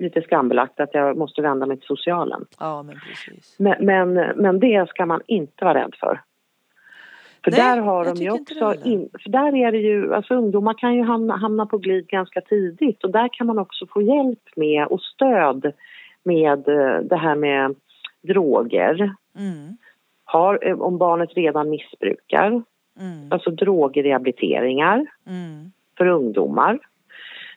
lite 0.00 0.22
skambelagt 0.22 0.80
att 0.80 0.94
jag 0.94 1.16
måste 1.16 1.42
vända 1.42 1.66
mig 1.66 1.76
till 1.76 1.86
socialen. 1.86 2.44
Ja, 2.58 2.82
men 2.82 3.00
precis. 3.00 3.56
Men, 3.58 3.86
men, 3.86 4.14
men 4.36 4.60
det 4.60 4.88
ska 4.88 5.06
man 5.06 5.20
inte 5.26 5.64
vara 5.64 5.84
rädd 5.84 5.94
för. 6.00 6.20
För 7.44 7.50
Nej, 7.50 7.60
där 7.60 7.76
har 7.76 8.04
de 8.04 8.14
ju 8.14 8.30
också, 8.30 8.74
in, 8.84 9.08
för 9.22 9.30
där 9.30 9.54
är 9.56 9.72
det 9.72 9.78
ju, 9.78 10.14
alltså 10.14 10.34
ungdomar 10.34 10.74
kan 10.74 10.94
ju 10.94 11.02
hamna, 11.02 11.36
hamna 11.36 11.66
på 11.66 11.78
glid 11.78 12.06
ganska 12.06 12.40
tidigt 12.40 13.04
och 13.04 13.10
där 13.10 13.28
kan 13.32 13.46
man 13.46 13.58
också 13.58 13.86
få 13.86 14.02
hjälp 14.02 14.56
med 14.56 14.86
och 14.86 15.00
stöd 15.00 15.72
med 16.22 16.68
eh, 16.68 17.00
det 17.00 17.16
här 17.16 17.34
med 17.34 17.74
droger. 18.22 19.14
Mm. 19.38 19.76
Har, 20.32 20.58
eh, 20.62 20.80
om 20.80 20.98
barnet 20.98 21.36
redan 21.36 21.70
missbrukar, 21.70 22.62
mm. 23.00 23.28
alltså 23.30 23.50
drogrehabiliteringar 23.50 25.06
mm. 25.26 25.72
för 25.98 26.06
ungdomar. 26.06 26.78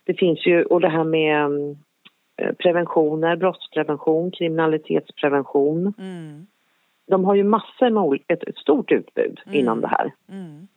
Det 0.04 0.14
finns 0.14 0.48
ju, 0.48 0.64
och 0.64 0.82
det 0.82 0.90
här 0.90 1.04
med 1.04 1.46
mm, 1.46 1.78
Eh, 2.38 2.54
preventioner, 2.54 3.36
brottsprevention, 3.36 4.32
kriminalitetsprevention. 4.32 5.94
Mm. 5.98 6.48
De 7.08 7.26
har 7.26 7.36
ju 7.36 7.44
massor 7.44 7.90
med 7.90 8.20
ett, 8.28 8.44
ett 8.44 8.58
stort 8.58 8.92
utbud 8.92 9.40
mm. 9.46 9.60
inom 9.60 9.82
det 9.82 9.88
här. 9.88 10.14
Mm. 10.30 10.68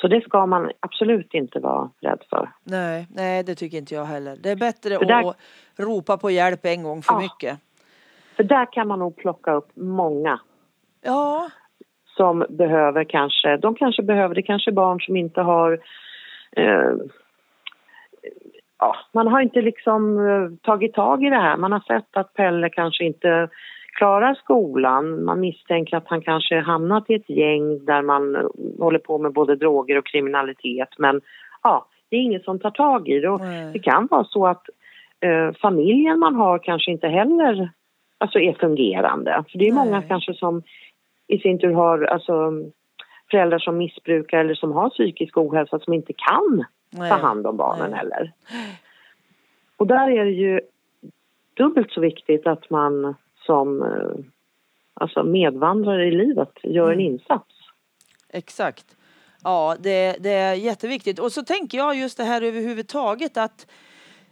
Så 0.00 0.08
det 0.08 0.20
ska 0.20 0.46
man 0.46 0.70
absolut 0.80 1.34
inte 1.34 1.60
vara 1.60 1.90
rädd 2.00 2.22
för. 2.30 2.50
Nej, 2.64 3.06
nej 3.10 3.42
det 3.42 3.54
tycker 3.54 3.78
inte 3.78 3.94
jag 3.94 4.04
heller. 4.04 4.36
Det 4.42 4.50
är 4.50 4.56
bättre 4.56 4.98
där, 4.98 5.28
att 5.28 5.36
ropa 5.76 6.16
på 6.16 6.30
hjälp 6.30 6.64
en 6.64 6.82
gång 6.82 7.02
för 7.02 7.14
ja, 7.14 7.20
mycket. 7.20 7.58
För 8.38 8.44
där 8.44 8.72
kan 8.72 8.88
man 8.88 8.98
nog 8.98 9.16
plocka 9.16 9.52
upp 9.52 9.68
många. 9.74 10.40
Ja. 11.02 11.50
som 12.16 12.46
behöver 12.48 13.04
kanske, 13.04 13.56
de 13.56 13.74
kanske 13.74 14.02
behöver, 14.02 14.34
det 14.34 14.42
kanske 14.42 14.70
är 14.70 14.72
barn 14.72 15.00
som 15.00 15.16
inte 15.16 15.40
har 15.40 15.78
eh, 16.56 16.92
ja, 18.78 18.96
man 19.12 19.28
har 19.28 19.40
inte 19.40 19.60
liksom 19.62 20.18
eh, 20.26 20.50
tagit 20.62 20.94
tag 20.94 21.24
i 21.24 21.30
det 21.30 21.36
här. 21.36 21.56
Man 21.56 21.72
har 21.72 21.80
sett 21.80 22.16
att 22.16 22.34
Pelle 22.34 22.70
kanske 22.70 23.04
inte 23.04 23.48
klarar 23.98 24.34
skolan. 24.34 25.24
Man 25.24 25.40
misstänker 25.40 25.96
att 25.96 26.08
han 26.08 26.20
kanske 26.20 26.60
hamnat 26.60 27.10
i 27.10 27.14
ett 27.14 27.30
gäng 27.30 27.84
där 27.84 28.02
man 28.02 28.50
håller 28.78 28.98
på 28.98 29.18
med 29.18 29.32
både 29.32 29.56
droger 29.56 29.98
och 29.98 30.06
kriminalitet. 30.06 30.88
Men 30.98 31.20
ja, 31.62 31.86
det 32.10 32.16
är 32.16 32.20
ingen 32.20 32.42
som 32.42 32.58
tar 32.58 32.70
tag 32.70 33.08
i 33.08 33.20
det. 33.20 33.28
Och 33.28 33.40
det 33.72 33.78
kan 33.78 34.08
vara 34.10 34.24
så 34.24 34.46
att 34.46 34.62
eh, 35.20 35.54
familjen 35.62 36.18
man 36.18 36.34
har 36.34 36.58
kanske 36.58 36.90
inte 36.90 37.08
heller 37.08 37.70
alltså, 38.18 38.38
är 38.38 38.52
fungerande. 38.52 39.44
För 39.50 39.58
det 39.58 39.68
är 39.68 39.72
Nej. 39.72 39.84
många 39.84 40.02
kanske 40.02 40.34
som 40.34 40.62
i 41.26 41.38
sin 41.38 41.58
tur 41.58 41.72
har 41.72 42.02
alltså, 42.02 42.52
föräldrar 43.30 43.58
som 43.58 43.78
missbrukar 43.78 44.38
eller 44.38 44.54
som 44.54 44.72
har 44.72 44.90
psykisk 44.90 45.36
ohälsa 45.36 45.78
som 45.78 45.92
inte 45.92 46.12
kan 46.12 46.64
Nej. 46.90 47.10
ta 47.10 47.16
hand 47.16 47.46
om 47.46 47.56
barnen 47.56 47.90
Nej. 47.90 47.98
heller. 47.98 48.32
Och 49.76 49.86
där 49.86 50.10
är 50.10 50.24
det 50.24 50.30
ju 50.30 50.60
dubbelt 51.54 51.90
så 51.90 52.00
viktigt 52.00 52.46
att 52.46 52.70
man 52.70 53.14
som 53.46 53.82
eh, 53.82 54.24
alltså 54.94 55.22
medvandrare 55.22 56.06
i 56.06 56.10
livet 56.10 56.52
gör 56.62 56.92
en 56.92 57.00
mm. 57.00 57.06
insats. 57.06 57.54
Exakt. 58.32 58.96
Ja, 59.44 59.76
det, 59.80 60.16
det 60.20 60.32
är 60.32 60.54
jätteviktigt. 60.54 61.18
Och 61.18 61.32
så 61.32 61.42
tänker 61.42 61.78
jag 61.78 61.96
just 61.96 62.16
det 62.16 62.24
här 62.24 62.42
överhuvudtaget 62.42 63.36
att 63.36 63.66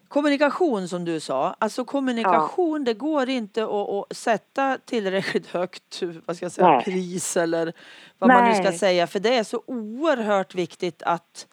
Kommunikation 0.08 0.88
som 0.88 1.04
du 1.04 1.20
sa, 1.20 1.56
alltså 1.58 1.84
kommunikation 1.84 2.80
ja. 2.80 2.84
det 2.84 2.94
går 2.94 3.28
inte 3.28 3.64
att, 3.64 3.70
att, 3.70 4.16
sätta 4.16 4.78
tillräckligt 4.84 5.46
högt 5.46 6.02
vad 6.26 6.36
ska 6.36 6.44
jag 6.44 6.52
säga, 6.52 6.80
pris 6.80 7.36
eller 7.36 7.72
vad 8.18 8.28
Nej. 8.28 8.42
man 8.42 8.50
nu 8.50 8.64
ska 8.64 8.78
säga 8.78 9.06
för 9.06 9.20
det 9.20 9.34
är 9.34 9.44
så 9.44 9.62
oerhört 9.66 10.54
viktigt 10.54 11.02
att, 11.02 11.46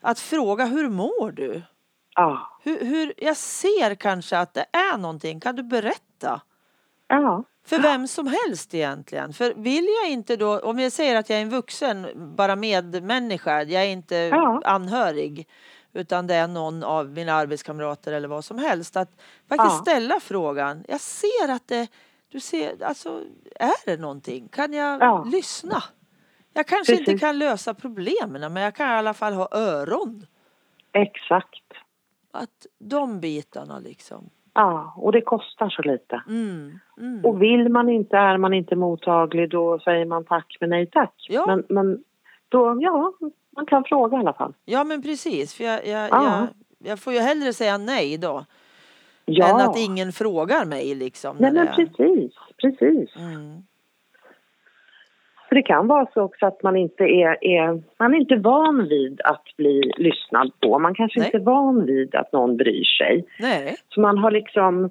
att 0.00 0.18
fråga 0.18 0.64
hur 0.64 0.88
mår 0.88 1.32
du? 1.32 1.62
Ja. 2.14 2.58
Hur, 2.62 2.84
hur, 2.84 3.12
jag 3.16 3.36
ser 3.36 3.94
kanske 3.94 4.38
att 4.38 4.54
det 4.54 4.66
är 4.72 4.98
någonting, 4.98 5.40
kan 5.40 5.56
du 5.56 5.62
berätta? 5.62 6.40
Ja. 7.08 7.44
För 7.66 7.78
vem 7.78 8.08
som 8.08 8.26
helst 8.26 8.74
egentligen. 8.74 9.32
För 9.32 9.54
vill 9.56 9.86
jag 10.02 10.10
inte 10.10 10.36
då, 10.36 10.60
om 10.60 10.78
jag 10.78 10.92
säger 10.92 11.16
att 11.16 11.30
jag 11.30 11.38
är 11.38 11.42
en 11.42 11.50
vuxen, 11.50 12.06
bara 12.36 12.56
medmänniska, 12.56 13.62
jag 13.62 13.82
är 13.82 13.88
inte 13.88 14.16
ja. 14.16 14.62
anhörig 14.64 15.48
utan 15.94 16.26
det 16.26 16.34
är 16.34 16.48
någon 16.48 16.82
av 16.82 17.10
mina 17.10 17.32
arbetskamrater 17.32 18.12
eller 18.12 18.28
vad 18.28 18.44
som 18.44 18.58
helst. 18.58 18.96
Att 18.96 19.10
faktiskt 19.48 19.72
ja. 19.72 19.82
ställa 19.82 20.20
frågan. 20.20 20.84
Jag 20.88 21.00
ser 21.00 21.52
att 21.52 21.68
det, 21.68 21.88
du 22.28 22.40
ser, 22.40 22.84
alltså 22.84 23.20
är 23.56 23.86
det 23.86 24.00
någonting? 24.00 24.48
Kan 24.48 24.72
jag 24.72 25.00
ja. 25.02 25.24
lyssna? 25.32 25.82
Jag 26.52 26.66
kanske 26.66 26.92
Precis. 26.92 27.08
inte 27.08 27.20
kan 27.20 27.38
lösa 27.38 27.74
problemen 27.74 28.52
men 28.52 28.62
jag 28.62 28.74
kan 28.74 28.88
i 28.90 28.94
alla 28.94 29.14
fall 29.14 29.32
ha 29.32 29.48
öron. 29.52 30.26
Exakt. 30.92 31.64
Att 32.30 32.66
de 32.78 33.20
bitarna 33.20 33.78
liksom. 33.78 34.30
Ja, 34.54 34.94
och 34.96 35.12
det 35.12 35.20
kostar 35.20 35.70
så 35.70 35.82
lite. 35.82 36.22
Mm, 36.28 36.78
mm. 36.98 37.24
Och 37.24 37.42
vill 37.42 37.68
man 37.68 37.88
inte, 37.88 38.16
är 38.16 38.38
man 38.38 38.54
inte 38.54 38.76
mottaglig, 38.76 39.50
då 39.50 39.78
säger 39.78 40.04
man 40.04 40.24
tack 40.24 40.56
men 40.60 40.70
nej 40.70 40.86
tack. 40.86 41.26
Ja. 41.28 41.46
Men, 41.46 41.64
men 41.68 42.04
då, 42.48 42.78
ja, 42.80 43.12
man 43.56 43.66
kan 43.66 43.84
fråga 43.84 44.16
i 44.16 44.20
alla 44.20 44.32
fall. 44.32 44.54
Ja 44.64 44.84
men 44.84 45.02
precis, 45.02 45.54
för 45.54 45.64
jag, 45.64 45.86
jag, 45.86 46.08
ja. 46.10 46.38
jag, 46.38 46.46
jag 46.90 46.98
får 46.98 47.12
ju 47.12 47.18
hellre 47.18 47.52
säga 47.52 47.78
nej 47.78 48.18
då. 48.18 48.44
Ja. 49.24 49.48
Än 49.48 49.68
att 49.68 49.78
ingen 49.78 50.12
frågar 50.12 50.64
mig 50.64 50.94
liksom. 50.94 51.36
Nej 51.40 51.52
men 51.52 51.66
precis, 51.66 52.32
precis. 52.62 53.16
Mm. 53.16 53.62
För 55.48 55.54
det 55.54 55.62
kan 55.62 55.86
vara 55.86 56.06
så 56.14 56.22
också 56.22 56.46
att 56.46 56.62
man 56.62 56.76
inte 56.76 57.04
är, 57.04 57.44
är, 57.44 57.82
man 57.98 58.14
är 58.14 58.18
inte 58.18 58.36
van 58.36 58.88
vid 58.88 59.20
att 59.24 59.44
bli 59.56 59.92
lyssnad 59.96 60.52
på. 60.60 60.78
Man 60.78 60.94
kanske 60.94 61.20
Nej. 61.20 61.26
inte 61.26 61.36
är 61.36 61.54
van 61.54 61.86
vid 61.86 62.14
att 62.14 62.32
någon 62.32 62.56
bryr 62.56 62.84
sig. 62.84 63.24
Nej. 63.40 63.76
Så 63.88 64.00
man 64.00 64.18
har 64.18 64.30
liksom, 64.30 64.90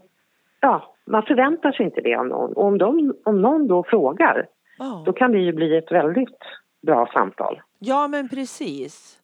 ja, 0.60 0.96
man 1.06 1.24
förväntar 1.24 1.72
sig 1.72 1.86
inte 1.86 2.02
det 2.02 2.16
av 2.16 2.26
någon. 2.26 2.54
Och 2.54 2.66
om, 2.66 2.78
de, 2.78 3.16
om 3.24 3.42
någon 3.42 3.68
då 3.68 3.84
frågar, 3.84 4.48
oh. 4.80 5.04
då 5.04 5.14
kan 5.14 5.32
det 5.32 5.40
ju 5.40 5.54
bli 5.54 5.78
ett 5.78 5.92
väldigt 5.92 6.40
bra 6.82 7.10
samtal. 7.14 7.62
Ja 7.86 8.08
men 8.08 8.30
precis. 8.30 9.20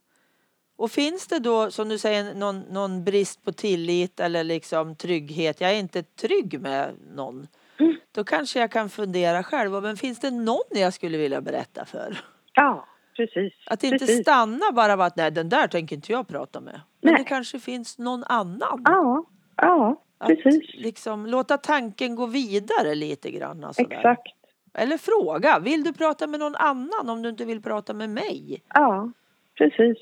Och 0.75 0.91
finns 0.91 1.27
det 1.27 1.39
då 1.39 1.71
som 1.71 1.89
du 1.89 1.97
säger 1.97 2.33
någon, 2.33 2.59
någon 2.59 3.03
brist 3.03 3.43
på 3.43 3.51
tillit 3.51 4.19
eller 4.19 4.43
liksom 4.43 4.95
trygghet, 4.95 5.61
jag 5.61 5.71
är 5.71 5.79
inte 5.79 6.03
trygg 6.03 6.61
med 6.61 6.95
någon. 7.15 7.47
Mm. 7.79 7.95
Då 8.11 8.23
kanske 8.23 8.59
jag 8.59 8.71
kan 8.71 8.89
fundera 8.89 9.43
själv, 9.43 9.71
men 9.83 9.97
finns 9.97 10.19
det 10.19 10.31
någon 10.31 10.69
jag 10.69 10.93
skulle 10.93 11.17
vilja 11.17 11.41
berätta 11.41 11.85
för? 11.85 12.17
Ja, 12.53 12.87
precis. 13.15 13.53
Att 13.65 13.83
inte 13.83 13.99
precis. 13.99 14.21
stanna 14.21 14.71
bara 14.73 14.95
vid 14.95 15.05
att 15.05 15.15
nej 15.15 15.31
den 15.31 15.49
där 15.49 15.67
tänker 15.67 15.95
inte 15.95 16.11
jag 16.11 16.27
prata 16.27 16.61
med. 16.61 16.81
Men 17.01 17.13
nej. 17.13 17.23
det 17.23 17.29
kanske 17.29 17.59
finns 17.59 17.97
någon 17.97 18.23
annan. 18.23 18.81
Ja, 18.85 19.25
ja 19.55 20.01
precis. 20.19 20.69
Att 20.69 20.81
liksom 20.81 21.25
låta 21.25 21.57
tanken 21.57 22.15
gå 22.15 22.25
vidare 22.25 22.95
lite 22.95 23.31
grann. 23.31 23.73
Sådär. 23.73 23.95
Exakt. 23.95 24.38
Eller 24.79 24.97
fråga, 24.97 25.59
vill 25.59 25.83
du 25.83 25.93
prata 25.93 26.27
med 26.27 26.39
någon 26.39 26.55
annan 26.55 27.09
om 27.09 27.21
du 27.21 27.29
inte 27.29 27.45
vill 27.45 27.61
prata 27.61 27.93
med 27.93 28.09
mig? 28.09 28.63
Ja, 28.73 29.11
precis. 29.57 29.97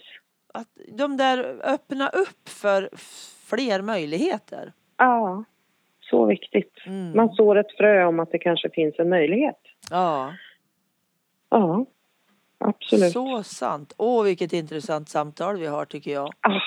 Att 0.54 0.68
de 0.98 1.18
där 1.18 1.62
öppna 1.64 2.10
upp 2.10 2.50
för 2.50 2.90
fler 3.50 3.82
möjligheter. 3.82 4.74
Ja, 4.98 5.44
så 6.00 6.26
viktigt. 6.26 6.74
Mm. 6.86 7.16
Man 7.16 7.30
sår 7.36 7.58
ett 7.58 7.78
frö 7.78 8.06
om 8.06 8.20
att 8.20 8.32
det 8.32 8.40
kanske 8.40 8.70
finns 8.70 8.96
en 9.00 9.10
möjlighet. 9.10 9.60
Ja. 9.90 10.34
Ja, 11.50 11.86
absolut. 12.58 13.14
Så 13.14 13.44
sant. 13.44 13.94
Åh, 13.98 14.24
vilket 14.24 14.54
intressant 14.54 15.10
samtal 15.10 15.58
vi 15.58 15.68
har 15.68 15.86
tycker 15.86 16.12
jag. 16.12 16.34
Ah, 16.42 16.60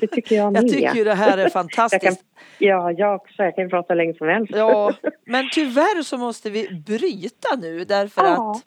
det 0.00 0.06
tycker 0.06 0.36
jag 0.36 0.52
med. 0.52 0.62
jag 0.62 0.70
tycker 0.70 1.04
det 1.04 1.14
här 1.14 1.38
är 1.38 1.48
fantastiskt. 1.48 2.04
jag 2.04 2.14
kan, 2.14 2.24
ja, 2.58 2.92
jag 2.92 3.14
också. 3.14 3.42
Jag 3.42 3.56
kan 3.56 3.70
prata 3.70 3.94
länge 3.94 4.14
som 4.14 4.28
helst. 4.28 4.52
ja, 4.56 4.92
men 5.26 5.48
tyvärr 5.52 6.02
så 6.02 6.18
måste 6.18 6.50
vi 6.50 6.82
bryta 6.86 7.56
nu 7.60 7.84
därför 7.84 8.24
ja. 8.24 8.50
att 8.50 8.64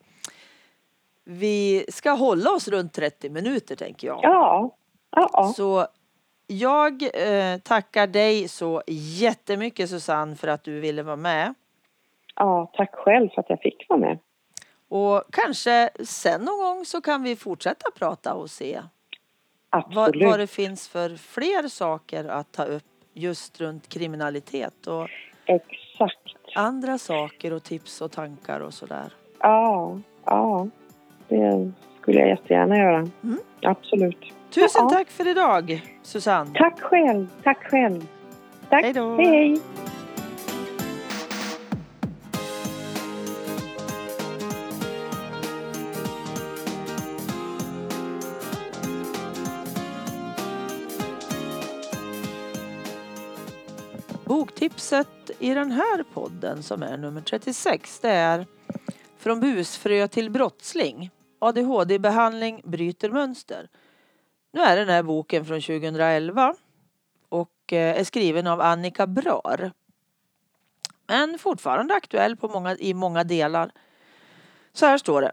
vi 1.23 1.85
ska 1.89 2.11
hålla 2.11 2.49
oss 2.51 2.67
runt 2.67 2.93
30 2.93 3.29
minuter 3.29 3.75
tänker 3.75 4.07
jag. 4.07 4.19
Ja. 4.23 4.75
ja. 5.11 5.53
Så 5.55 5.87
jag 6.47 7.03
eh, 7.03 7.57
tackar 7.63 8.07
dig 8.07 8.47
så 8.47 8.81
jättemycket 9.19 9.89
Susanne 9.89 10.35
för 10.35 10.47
att 10.47 10.63
du 10.63 10.79
ville 10.79 11.03
vara 11.03 11.15
med. 11.15 11.53
Ja, 12.35 12.71
tack 12.73 12.95
själv 12.95 13.29
för 13.29 13.41
att 13.41 13.49
jag 13.49 13.61
fick 13.61 13.85
vara 13.89 13.99
med. 13.99 14.19
Och 14.91 15.23
kanske 15.31 15.89
sen 16.03 16.41
någon 16.41 16.59
gång 16.59 16.85
så 16.85 17.01
kan 17.01 17.23
vi 17.23 17.35
fortsätta 17.35 17.91
prata 17.91 18.33
och 18.33 18.49
se 18.49 18.81
vad, 19.93 20.23
vad 20.23 20.39
det 20.39 20.47
finns 20.47 20.87
för 20.87 21.15
fler 21.15 21.67
saker 21.67 22.25
att 22.25 22.51
ta 22.51 22.63
upp 22.63 22.83
just 23.13 23.61
runt 23.61 23.89
kriminalitet 23.89 24.87
och 24.87 25.07
Exakt. 25.45 26.55
andra 26.55 26.97
saker 26.97 27.53
och 27.53 27.63
tips 27.63 28.01
och 28.01 28.11
tankar 28.11 28.59
och 28.59 28.73
sådär. 28.73 29.13
Ja, 29.39 29.99
ja, 30.25 30.67
det 31.27 31.71
skulle 32.01 32.19
jag 32.19 32.29
jättegärna 32.29 32.77
göra. 32.77 32.97
Mm. 33.23 33.39
Absolut. 33.61 34.33
Tusen 34.49 34.83
ja. 34.83 34.89
tack 34.89 35.09
för 35.09 35.27
idag, 35.27 35.81
Susanne. 36.03 36.51
Tack 36.59 36.79
själv. 36.79 37.27
Tack 37.43 37.63
själv. 37.63 38.07
Tack. 38.69 38.83
Hej 38.83 38.93
då. 38.93 39.15
Hej, 39.15 39.27
hej. 39.27 39.61
Tipset 54.71 55.31
i 55.39 55.53
den 55.53 55.71
här 55.71 56.03
podden 56.03 56.63
som 56.63 56.83
är 56.83 56.97
nummer 56.97 57.21
36 57.21 57.99
det 57.99 58.09
är 58.09 58.45
Från 59.17 59.39
busfrö 59.39 60.07
till 60.07 60.29
brottsling. 60.29 61.09
ADHD-behandling 61.39 62.61
bryter 62.63 63.09
mönster. 63.09 63.69
Nu 64.53 64.61
är 64.61 64.75
den 64.75 64.89
här 64.89 65.03
boken 65.03 65.45
från 65.45 65.61
2011 65.61 66.55
och 67.29 67.73
eh, 67.73 67.99
är 67.99 68.03
skriven 68.03 68.47
av 68.47 68.61
Annika 68.61 69.07
Brar. 69.07 69.71
Men 71.07 71.39
fortfarande 71.39 71.93
aktuell 71.93 72.37
på 72.37 72.47
många, 72.47 72.77
i 72.77 72.93
många 72.93 73.23
delar. 73.23 73.71
Så 74.73 74.85
här 74.85 74.97
står 74.97 75.21
det. 75.21 75.31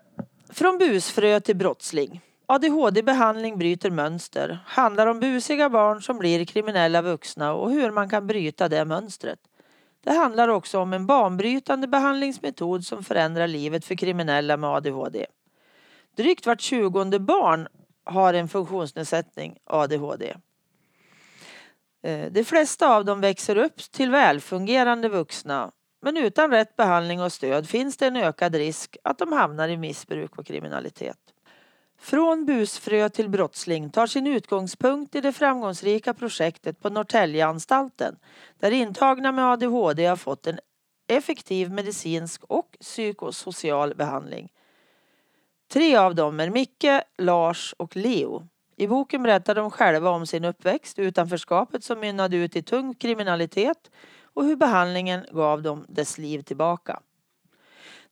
Från 0.51 0.79
busfrö 0.79 1.41
till 1.41 1.57
brottsling. 1.57 2.21
ADHD-behandling 2.51 3.59
bryter 3.59 3.91
mönster. 3.91 4.59
Handlar 4.67 5.07
om 5.07 5.21
busiga 5.21 5.69
barn 5.69 6.03
som 6.03 6.19
blir 6.19 6.45
kriminella 6.45 7.03
vuxna 7.03 7.53
och 7.53 7.71
hur 7.71 7.91
man 7.91 8.09
kan 8.09 8.27
bryta 8.27 8.69
det 8.69 8.85
mönstret. 8.85 9.39
Det 10.05 10.13
handlar 10.13 10.49
också 10.49 10.79
om 10.79 10.93
en 10.93 11.07
banbrytande 11.07 11.89
behandlingsmetod 11.89 12.85
som 12.85 13.05
förändrar 13.05 13.47
livet 13.47 13.85
för 13.85 13.95
kriminella 13.95 14.57
med 14.57 14.71
ADHD. 14.71 15.27
Drygt 16.17 16.47
vart 16.47 16.61
tjugonde 16.61 17.19
barn 17.19 17.69
har 18.05 18.35
en 18.35 18.49
funktionsnedsättning, 18.49 19.59
ADHD. 19.65 20.35
Eh, 22.03 22.33
de 22.33 22.45
flesta 22.45 22.97
av 22.97 23.05
dem 23.05 23.21
växer 23.21 23.57
upp 23.57 23.77
till 23.77 24.11
välfungerande 24.11 25.09
vuxna 25.09 25.73
Men 26.03 26.17
utan 26.17 26.51
rätt 26.51 26.77
behandling 26.77 27.23
och 27.23 27.33
stöd 27.33 27.69
finns 27.69 27.97
det 27.97 28.07
en 28.07 28.17
ökad 28.17 28.55
risk 28.55 28.97
att 29.05 29.19
de 29.19 29.33
hamnar 29.33 29.69
i 29.69 29.77
missbruk 29.77 30.39
och 30.39 30.47
kriminalitet. 30.47 31.28
Från 32.01 32.45
busfrö 32.45 33.09
till 33.09 33.29
brottsling 33.29 33.91
tar 33.91 34.07
sin 34.07 34.27
utgångspunkt 34.27 35.15
i 35.15 35.21
det 35.21 35.33
framgångsrika 35.33 36.15
projektet 36.15 36.81
på 36.81 36.91
Norrtäljeanstalten 36.91 38.17
där 38.59 38.71
intagna 38.71 39.33
med 39.33 39.45
ADHD 39.45 40.07
har 40.07 40.17
fått 40.17 40.47
en 40.47 40.59
effektiv 41.09 41.71
medicinsk 41.71 42.45
och 42.45 42.77
psykosocial 42.81 43.95
behandling. 43.95 44.49
Tre 45.73 45.97
av 45.97 46.15
dem 46.15 46.41
är 46.41 46.51
Micke, 46.51 47.03
Lars 47.19 47.75
och 47.79 47.97
Leo. 47.97 48.49
I 48.77 48.87
boken 48.87 49.23
berättar 49.23 49.55
de 49.55 49.71
själva 49.71 50.11
om 50.11 50.27
sin 50.27 50.45
uppväxt, 50.45 50.99
utanförskapet 50.99 51.85
som 51.85 52.01
mynnade 52.01 52.37
ut 52.37 52.57
i 52.57 52.63
tung 52.63 52.95
kriminalitet 52.95 53.91
och 54.23 54.45
hur 54.45 54.57
behandlingen 54.57 55.27
gav 55.31 55.63
dem 55.63 55.87
dess 55.89 56.19
liv 56.19 56.43
tillbaka. 56.43 57.01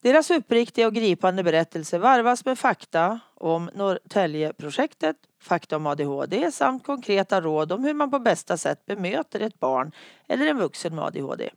Deras 0.07 0.31
uppriktiga 0.31 0.87
och 0.87 0.95
gripande 0.95 1.43
berättelse 1.43 1.99
varvas 1.99 2.45
med 2.45 2.59
fakta 2.59 3.21
om 3.35 3.71
Norrtäljeprojektet, 3.75 5.17
fakta 5.43 5.77
om 5.77 5.87
ADHD 5.87 6.53
samt 6.53 6.87
konkreta 6.87 7.41
råd 7.41 7.73
om 7.73 7.85
hur 7.85 7.95
man 7.95 8.11
på 8.11 8.19
bästa 8.19 8.57
sätt 8.57 8.87
bemöter 8.87 9.41
ett 9.41 9.61
barn 9.61 9.93
eller 10.29 10.47
en 10.47 10.59
vuxen 10.59 10.95
med 10.95 11.05
ADHD. 11.05 11.51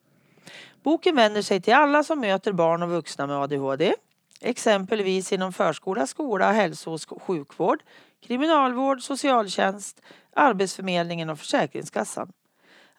Boken 0.84 1.16
vänder 1.16 1.42
sig 1.42 1.62
till 1.62 1.74
alla 1.74 2.04
som 2.04 2.20
möter 2.20 2.52
barn 2.52 2.84
och 2.84 2.90
vuxna 2.90 3.28
med 3.28 3.38
ADHD, 3.38 3.94
exempelvis 4.42 5.34
inom 5.34 5.54
förskola, 5.54 6.08
skola, 6.08 6.52
hälso 6.52 6.92
och 6.92 7.22
sjukvård, 7.22 7.84
kriminalvård, 8.28 9.02
socialtjänst, 9.02 10.02
Arbetsförmedlingen 10.36 11.30
och 11.30 11.40
Försäkringskassan. 11.40 12.32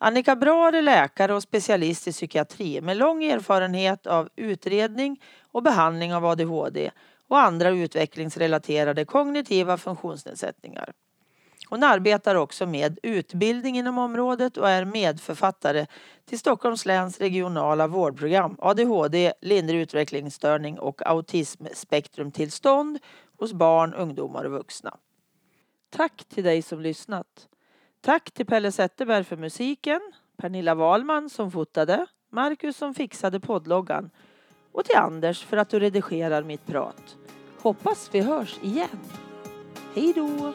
Annika 0.03 0.37
Brahr 0.37 0.73
är 0.73 0.83
läkare 0.83 1.35
och 1.35 1.43
specialist 1.43 2.09
i 2.09 2.13
psykiatri 2.13 2.81
med 2.81 2.97
lång 2.97 3.25
erfarenhet 3.25 4.07
av 4.07 4.29
utredning 4.37 5.23
och 5.53 5.63
behandling 5.63 6.15
av 6.15 6.27
ADHD 6.27 6.91
och 7.29 7.39
andra 7.39 7.71
utvecklingsrelaterade 7.71 9.05
kognitiva 9.05 9.77
funktionsnedsättningar. 9.77 10.93
Hon 11.69 11.83
arbetar 11.83 12.35
också 12.35 12.67
med 12.67 12.99
utbildning 13.03 13.79
inom 13.79 13.99
området 13.99 14.57
och 14.57 14.69
är 14.69 14.85
medförfattare 14.85 15.87
till 16.25 16.39
Stockholms 16.39 16.87
läns 16.87 17.19
regionala 17.19 17.87
vårdprogram 17.87 18.57
ADHD, 18.59 19.33
lindrig 19.41 19.81
utvecklingsstörning 19.81 20.79
och 20.79 21.07
autismspektrumtillstånd 21.07 22.99
hos 23.39 23.53
barn, 23.53 23.95
ungdomar 23.95 24.45
och 24.45 24.53
vuxna. 24.53 24.97
Tack 25.91 26.25
till 26.25 26.45
dig 26.45 26.63
som 26.63 26.81
lyssnat. 26.81 27.47
Tack 28.01 28.31
till 28.31 28.47
Pelle 28.47 28.73
Zetterberg 28.73 29.25
för 29.25 29.37
musiken, 29.37 30.01
Pernilla 30.37 30.75
Wahlman 30.75 31.31
som 31.31 31.51
fotade, 31.51 32.07
Marcus 32.33 32.77
som 32.77 32.95
fixade 32.95 33.41
poddloggan 33.41 34.11
och 34.73 34.85
till 34.85 34.97
Anders 34.97 35.45
för 35.45 35.57
att 35.57 35.69
du 35.69 35.81
redigerar 35.81 36.43
mitt 36.43 36.67
prat. 36.67 37.17
Hoppas 37.59 38.11
vi 38.13 38.21
hörs 38.21 38.59
igen. 38.63 38.99
Hej 39.95 40.13
då! 40.17 40.53